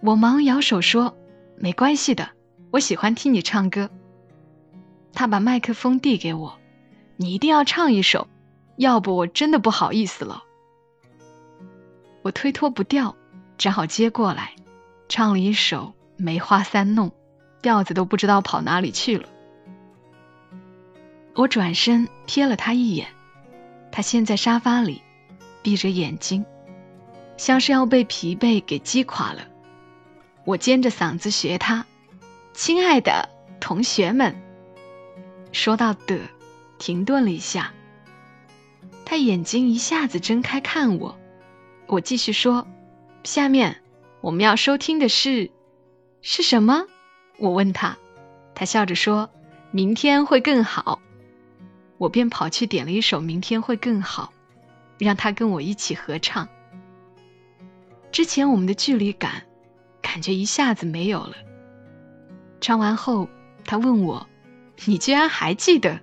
[0.00, 1.16] 我忙摇手说
[1.56, 2.28] ：“没关系的，
[2.70, 3.90] 我喜欢听你唱歌。”
[5.12, 6.58] 他把麦克风递给我
[7.16, 8.28] ：“你一定要唱一首，
[8.76, 10.44] 要不我真的不好意思了。”
[12.22, 13.16] 我推脱不掉，
[13.56, 14.54] 只好接过来，
[15.08, 17.10] 唱了一首《梅花三弄》，
[17.62, 19.28] 调子都不知道跑哪里去了。
[21.38, 23.06] 我转身瞥了他一眼。
[23.92, 25.02] 他陷在沙发里，
[25.62, 26.44] 闭着眼睛，
[27.36, 29.46] 像是要被疲惫给击垮了。
[30.44, 31.86] 我尖着嗓子学他
[32.54, 33.28] ：“亲爱的
[33.60, 34.34] 同学们。”
[35.52, 36.18] 说到的，
[36.76, 37.72] 停顿了一下。
[39.04, 41.16] 他眼睛一下子睁开看我。
[41.86, 42.66] 我继续说
[43.22, 43.80] ：“下面
[44.20, 45.52] 我们要收听的是
[46.20, 46.86] 是什么？”
[47.38, 47.96] 我问他，
[48.56, 49.30] 他笑着说
[49.70, 51.00] ：“明天会更好。”
[51.98, 54.32] 我便跑去点了一首《明天会更好》，
[55.04, 56.48] 让他跟我一起合唱。
[58.10, 59.42] 之前我们的距离感，
[60.00, 61.34] 感觉一下子没有了。
[62.60, 63.28] 唱完后，
[63.64, 64.28] 他问我
[64.86, 66.00] ：“你居然还记得？”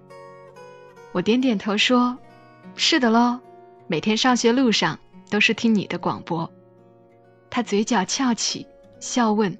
[1.14, 2.18] 我点点头说
[2.76, 3.40] ：“是的喽，
[3.88, 6.52] 每天上学路上都是听你的广播。”
[7.50, 8.68] 他嘴角翘起，
[9.00, 9.58] 笑问：“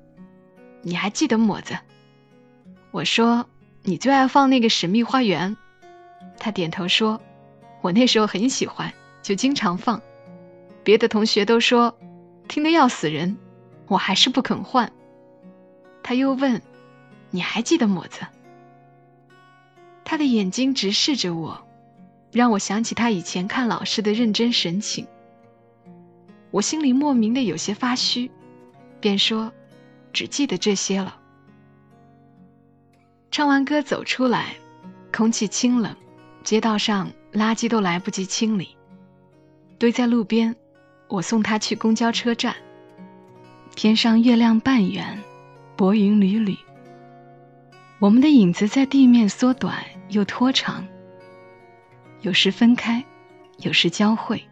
[0.84, 1.78] 你还记得么子？”
[2.92, 3.48] 我说
[3.84, 5.56] ：“你最爱放那个《神秘花园》。”
[6.38, 7.22] 他点头说
[7.82, 10.02] ：“我那时候很喜欢，就经常放。
[10.84, 11.98] 别的同学都说
[12.48, 13.38] 听得要死人，
[13.88, 14.92] 我还是不肯换。”
[16.04, 16.62] 他又问
[17.32, 18.22] ：“你还记得么子？”
[20.06, 21.66] 他的眼睛直视着我，
[22.32, 25.08] 让我想起他以前看老师的认真神情。
[26.52, 28.30] 我心里莫名的有些发虚，
[29.00, 29.52] 便说
[30.14, 31.18] ：“只记得这些了。”
[33.32, 34.56] 唱完歌走出来，
[35.12, 35.96] 空气清冷。
[36.46, 38.78] 街道上垃圾都来不及清理，
[39.80, 40.56] 堆在路边。
[41.08, 42.56] 我送他去公交车站。
[43.76, 45.20] 天上月亮半圆，
[45.76, 46.56] 薄云缕缕。
[47.98, 50.88] 我们的影子在地面缩短又拖长，
[52.22, 53.04] 有时分开，
[53.58, 54.44] 有时交汇。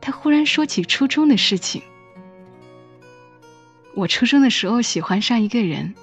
[0.00, 1.80] 他忽然说起初中的事情。
[3.94, 5.94] 我初中的时候喜欢上一个人，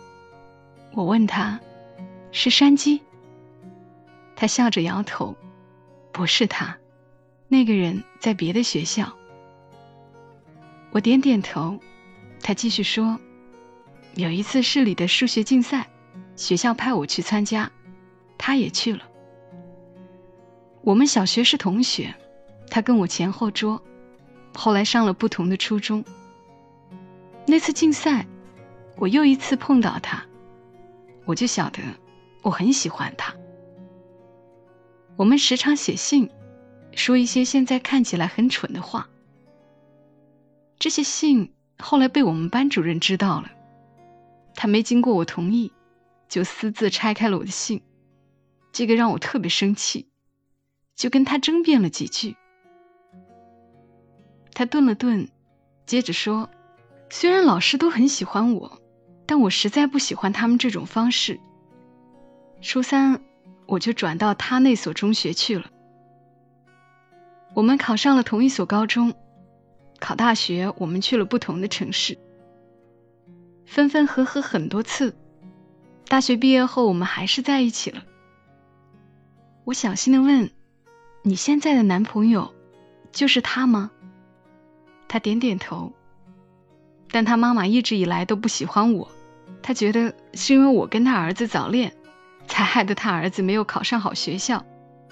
[0.94, 1.60] 我问他，
[2.32, 3.02] 是山鸡？
[4.42, 5.36] 他笑着摇头，
[6.12, 6.76] 不是他，
[7.48, 9.16] 那个人在别的学校。
[10.90, 11.78] 我点点头，
[12.42, 13.20] 他继续说，
[14.16, 15.88] 有一次市里的数学竞赛，
[16.36, 17.72] 学校派我去参加，
[18.36, 19.04] 他也去了。
[20.82, 22.12] 我们小学是同学，
[22.68, 23.80] 他跟我前后桌，
[24.56, 26.04] 后来上了不同的初中。
[27.46, 28.26] 那次竞赛，
[28.96, 30.26] 我又一次碰到他，
[31.26, 31.80] 我就晓得
[32.42, 33.32] 我很喜欢他。
[35.22, 36.32] 我们时常写信，
[36.94, 39.08] 说一些现在看起来很蠢的话。
[40.80, 43.52] 这些信后来被我们班主任知道了，
[44.56, 45.72] 他没经过我同意，
[46.28, 47.84] 就私自拆开了我的信，
[48.72, 50.08] 这个让我特别生气，
[50.96, 52.36] 就跟他争辩了几句。
[54.56, 55.30] 他顿了顿，
[55.86, 56.50] 接着说。
[57.12, 58.82] 虽然老师都很喜欢我，
[59.28, 61.40] 但我实在不喜欢他们这种方式。
[62.60, 63.22] 初三
[63.72, 65.72] 我就转到他那所中学去了。
[67.54, 69.14] 我们考上了同一所高中，
[69.98, 72.18] 考大学我们去了不同的城市，
[73.66, 75.16] 分分合合很多次。
[76.10, 78.04] 大学毕业后我们还是在一起了。
[79.64, 80.52] 我小心的问
[81.24, 82.54] ：“你现在的男朋友
[83.14, 83.90] 就是他吗？”
[85.08, 85.94] 他点点头。
[87.10, 89.10] 但他妈妈一直以来都不喜欢我，
[89.64, 91.94] 他觉得是因为我跟他儿子早恋，
[92.52, 94.66] 才害得他儿子没有考上好学校，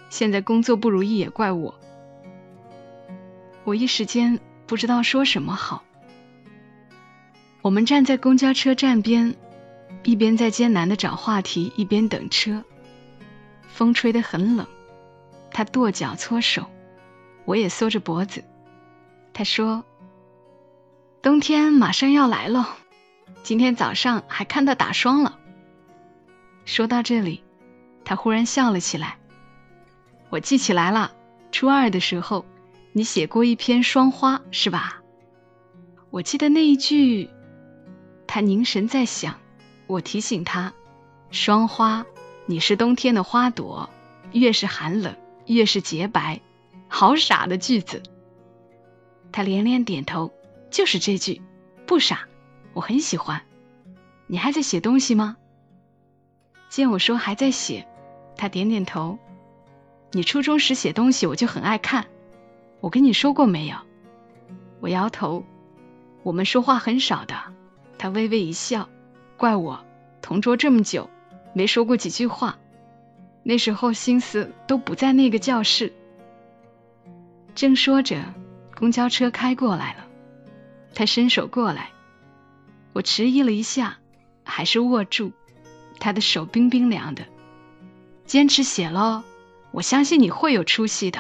[0.10, 1.74] 现在工作不如意也怪我。
[3.64, 5.84] 我一时间不知道说什么好。
[7.62, 9.38] 我们站在公交车站边，
[10.04, 12.66] 一边在艰难的找话题，一边等车。
[13.70, 14.68] 风吹得很冷，
[15.50, 16.66] 他跺脚搓手，
[17.46, 18.44] 我也缩着脖子。
[19.34, 19.86] 他说。
[21.22, 22.78] 冬天马上要来了，
[23.44, 25.38] 今天早上还看到打霜了。
[26.70, 27.44] 说到这里，
[28.06, 29.18] 他忽然笑了起来。
[30.30, 31.12] 我记起来了，
[31.52, 32.46] 初二的时候
[32.94, 35.02] 你写过一篇《霜花》，是吧？
[36.12, 37.28] 我记得那一句。
[38.28, 39.40] 他凝神在想，
[39.88, 40.72] 我提醒他
[41.32, 42.06] ：“霜花，
[42.46, 43.90] 你是冬天的花朵，
[44.32, 45.16] 越是寒冷
[45.48, 46.40] 越是洁白。”
[46.88, 48.04] 好傻的句子。
[49.32, 50.32] 他连连点头。
[50.70, 51.42] 就是这句，
[51.88, 52.28] 不傻，
[52.74, 53.42] 我很喜欢。
[54.28, 55.36] 你还在写东西吗？
[56.70, 57.88] 见我说还在写，
[58.38, 59.18] 他点点头。
[60.12, 62.06] 你初中时写东西，我就很爱看。
[62.80, 63.76] 我跟你说过没有？
[64.80, 65.44] 我摇头。
[66.24, 67.36] 我们说话很少的。
[67.98, 68.88] 他微微一笑，
[69.36, 69.84] 怪我
[70.22, 71.10] 同桌这么久，
[71.54, 72.58] 没说过几句话。
[73.44, 75.92] 那时候心思都不在那个教室。
[77.56, 78.24] 正说着，
[78.76, 80.06] 公交车开过来了。
[80.94, 81.90] 他伸手过来，
[82.94, 83.98] 我迟疑了一下，
[84.44, 85.32] 还是握住
[86.00, 87.26] 他的手，冰冰凉的。
[88.26, 89.24] 坚持写喽，
[89.72, 91.20] 我相信你会有出息的。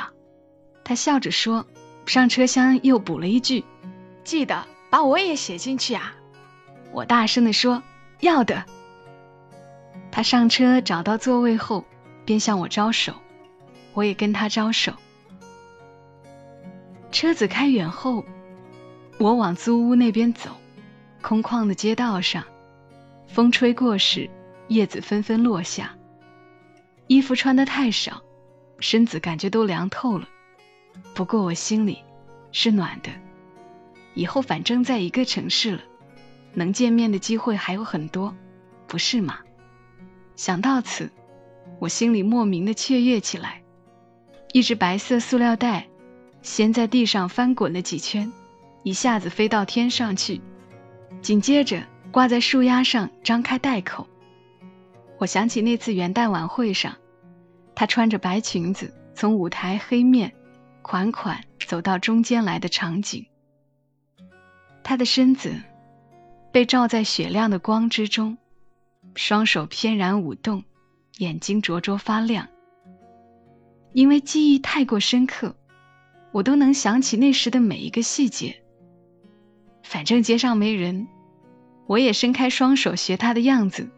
[0.83, 1.65] 他笑着说，
[2.05, 3.65] 上车厢又补了一句
[4.23, 6.15] ：“记得把我也写进去啊！”
[6.91, 7.83] 我大声地说
[8.21, 8.65] ：“要的。”
[10.11, 11.85] 他上车找到座位后，
[12.25, 13.13] 便向我招手，
[13.93, 14.93] 我也跟他招手。
[17.11, 18.23] 车子开远后。
[19.21, 20.51] 我往租屋那边走，
[21.21, 22.45] 空旷的街道上，
[23.27, 24.29] 风吹过时，
[24.69, 25.95] 叶子纷纷落下。
[27.07, 28.21] 衣服穿的太少，
[28.79, 30.29] 身子感觉都凉透了。
[31.13, 32.03] 不过我心里
[32.51, 33.09] 是暖的。
[34.13, 35.81] 以后反正在一个城市了，
[36.53, 38.35] 能见面的机会还有很多，
[38.87, 39.39] 不是吗？
[40.35, 41.11] 想到此，
[41.79, 43.61] 我心里莫名的雀跃起来。
[44.53, 45.87] 一只白色塑料袋，
[46.41, 48.31] 先在地上翻滚了几圈。
[48.83, 50.41] 一下子飞到天上去，
[51.21, 54.07] 紧接着挂在树丫上，张开袋口。
[55.19, 56.95] 我想起那次元旦晚会上，
[57.75, 60.33] 她穿着白裙子从舞台黑面
[60.81, 63.25] 款款走到中间来的场景。
[64.81, 65.53] 她的身子
[66.53, 68.37] 被照在雪亮的光之中，
[69.13, 70.63] 双手翩然舞动，
[71.17, 72.47] 眼睛灼灼发亮。
[73.91, 75.53] 因为记忆太过深刻，
[76.31, 78.63] 我都能想起那时的每一个细节。
[79.83, 81.07] 反正街上没人，
[81.87, 83.89] 我也伸开双手学他的样子，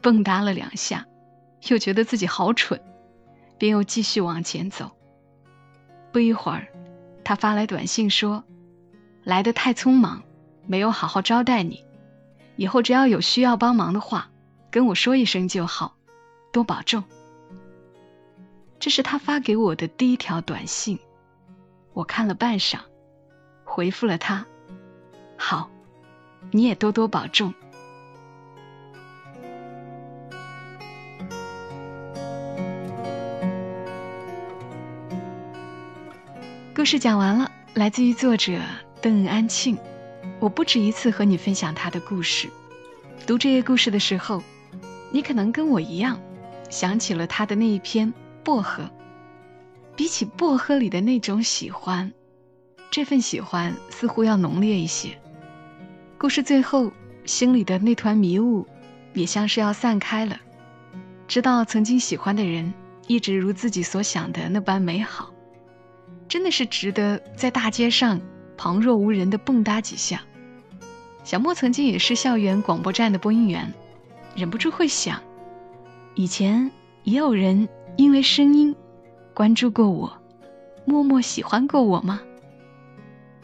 [0.00, 1.06] 蹦跶了两下，
[1.68, 2.80] 又觉得自己好蠢，
[3.58, 4.90] 便又继续往前走。
[6.12, 6.68] 不一会儿，
[7.24, 8.44] 他发来短信说
[9.24, 10.22] ：“来的太匆忙，
[10.66, 11.84] 没有好好招待你，
[12.56, 14.30] 以后只要有需要帮忙的话，
[14.70, 15.96] 跟我说一声就好，
[16.52, 17.04] 多保重。”
[18.80, 20.98] 这是他发给我的第一条短信。
[21.92, 22.78] 我看了半晌，
[23.64, 24.46] 回复了他
[25.36, 25.68] ：“好，
[26.52, 27.52] 你也多多保重。”
[36.88, 38.58] 故事讲完了，来自于作者
[39.02, 39.76] 邓安庆。
[40.40, 42.48] 我不止一次和你分享他的故事。
[43.26, 44.42] 读这些故事的时候，
[45.10, 46.18] 你可能跟我一样，
[46.70, 48.08] 想起了他的那一篇
[48.42, 48.84] 《薄荷》。
[49.96, 52.10] 比起薄荷里的那种喜欢，
[52.90, 55.10] 这份喜欢似乎要浓烈一些。
[56.16, 56.90] 故事最后，
[57.26, 58.66] 心里的那团迷雾
[59.12, 60.40] 也像是要散开了。
[61.26, 62.72] 知道曾经喜欢的人，
[63.06, 65.34] 一直如自己所想的那般美好。
[66.28, 68.20] 真的是值得在大街上
[68.56, 70.22] 旁若无人的蹦跶几下。
[71.24, 73.72] 小莫曾经也是校园广播站的播音员，
[74.34, 75.22] 忍不住会想，
[76.14, 76.70] 以前
[77.02, 78.74] 也有人因为声音
[79.34, 80.18] 关注过我，
[80.84, 82.20] 默默喜欢过我吗？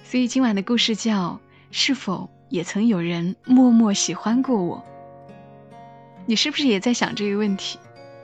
[0.02, 4.82] 所以今晚的故事叫“是否也曾有人默默喜欢过我”。
[6.26, 7.78] 你是不是也在想这个问题？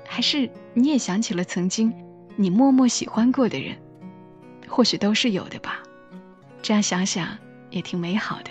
[0.06, 1.92] 还是你也想起了曾经
[2.36, 3.76] 你默默喜欢过的人？
[4.70, 5.80] 或许都是有的吧，
[6.62, 7.36] 这样想想
[7.70, 8.50] 也挺美好的。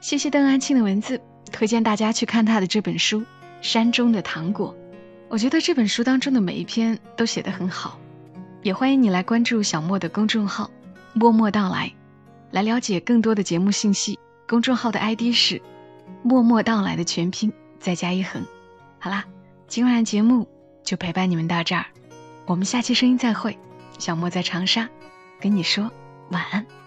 [0.00, 1.20] 谢谢邓安庆的文字，
[1.52, 3.20] 推荐大家去看他的这本书
[3.60, 4.74] 《山中的糖果》。
[5.28, 8.00] 我觉得这本书当中的每一篇都写得很好，
[8.62, 10.70] 也欢迎你来关注小莫的公众号
[11.12, 11.92] “默默到来”，
[12.50, 14.18] 来了解更多的节目信息。
[14.48, 15.60] 公众号的 ID 是
[16.24, 18.42] “默默到来”的全拼再加一横。
[18.98, 19.24] 好啦，
[19.68, 20.48] 今晚的节目
[20.82, 21.84] 就陪伴你们到这儿，
[22.46, 23.56] 我们下期声音再会。
[23.98, 24.88] 小莫在长沙。
[25.40, 25.90] 跟你说
[26.30, 26.79] 晚安。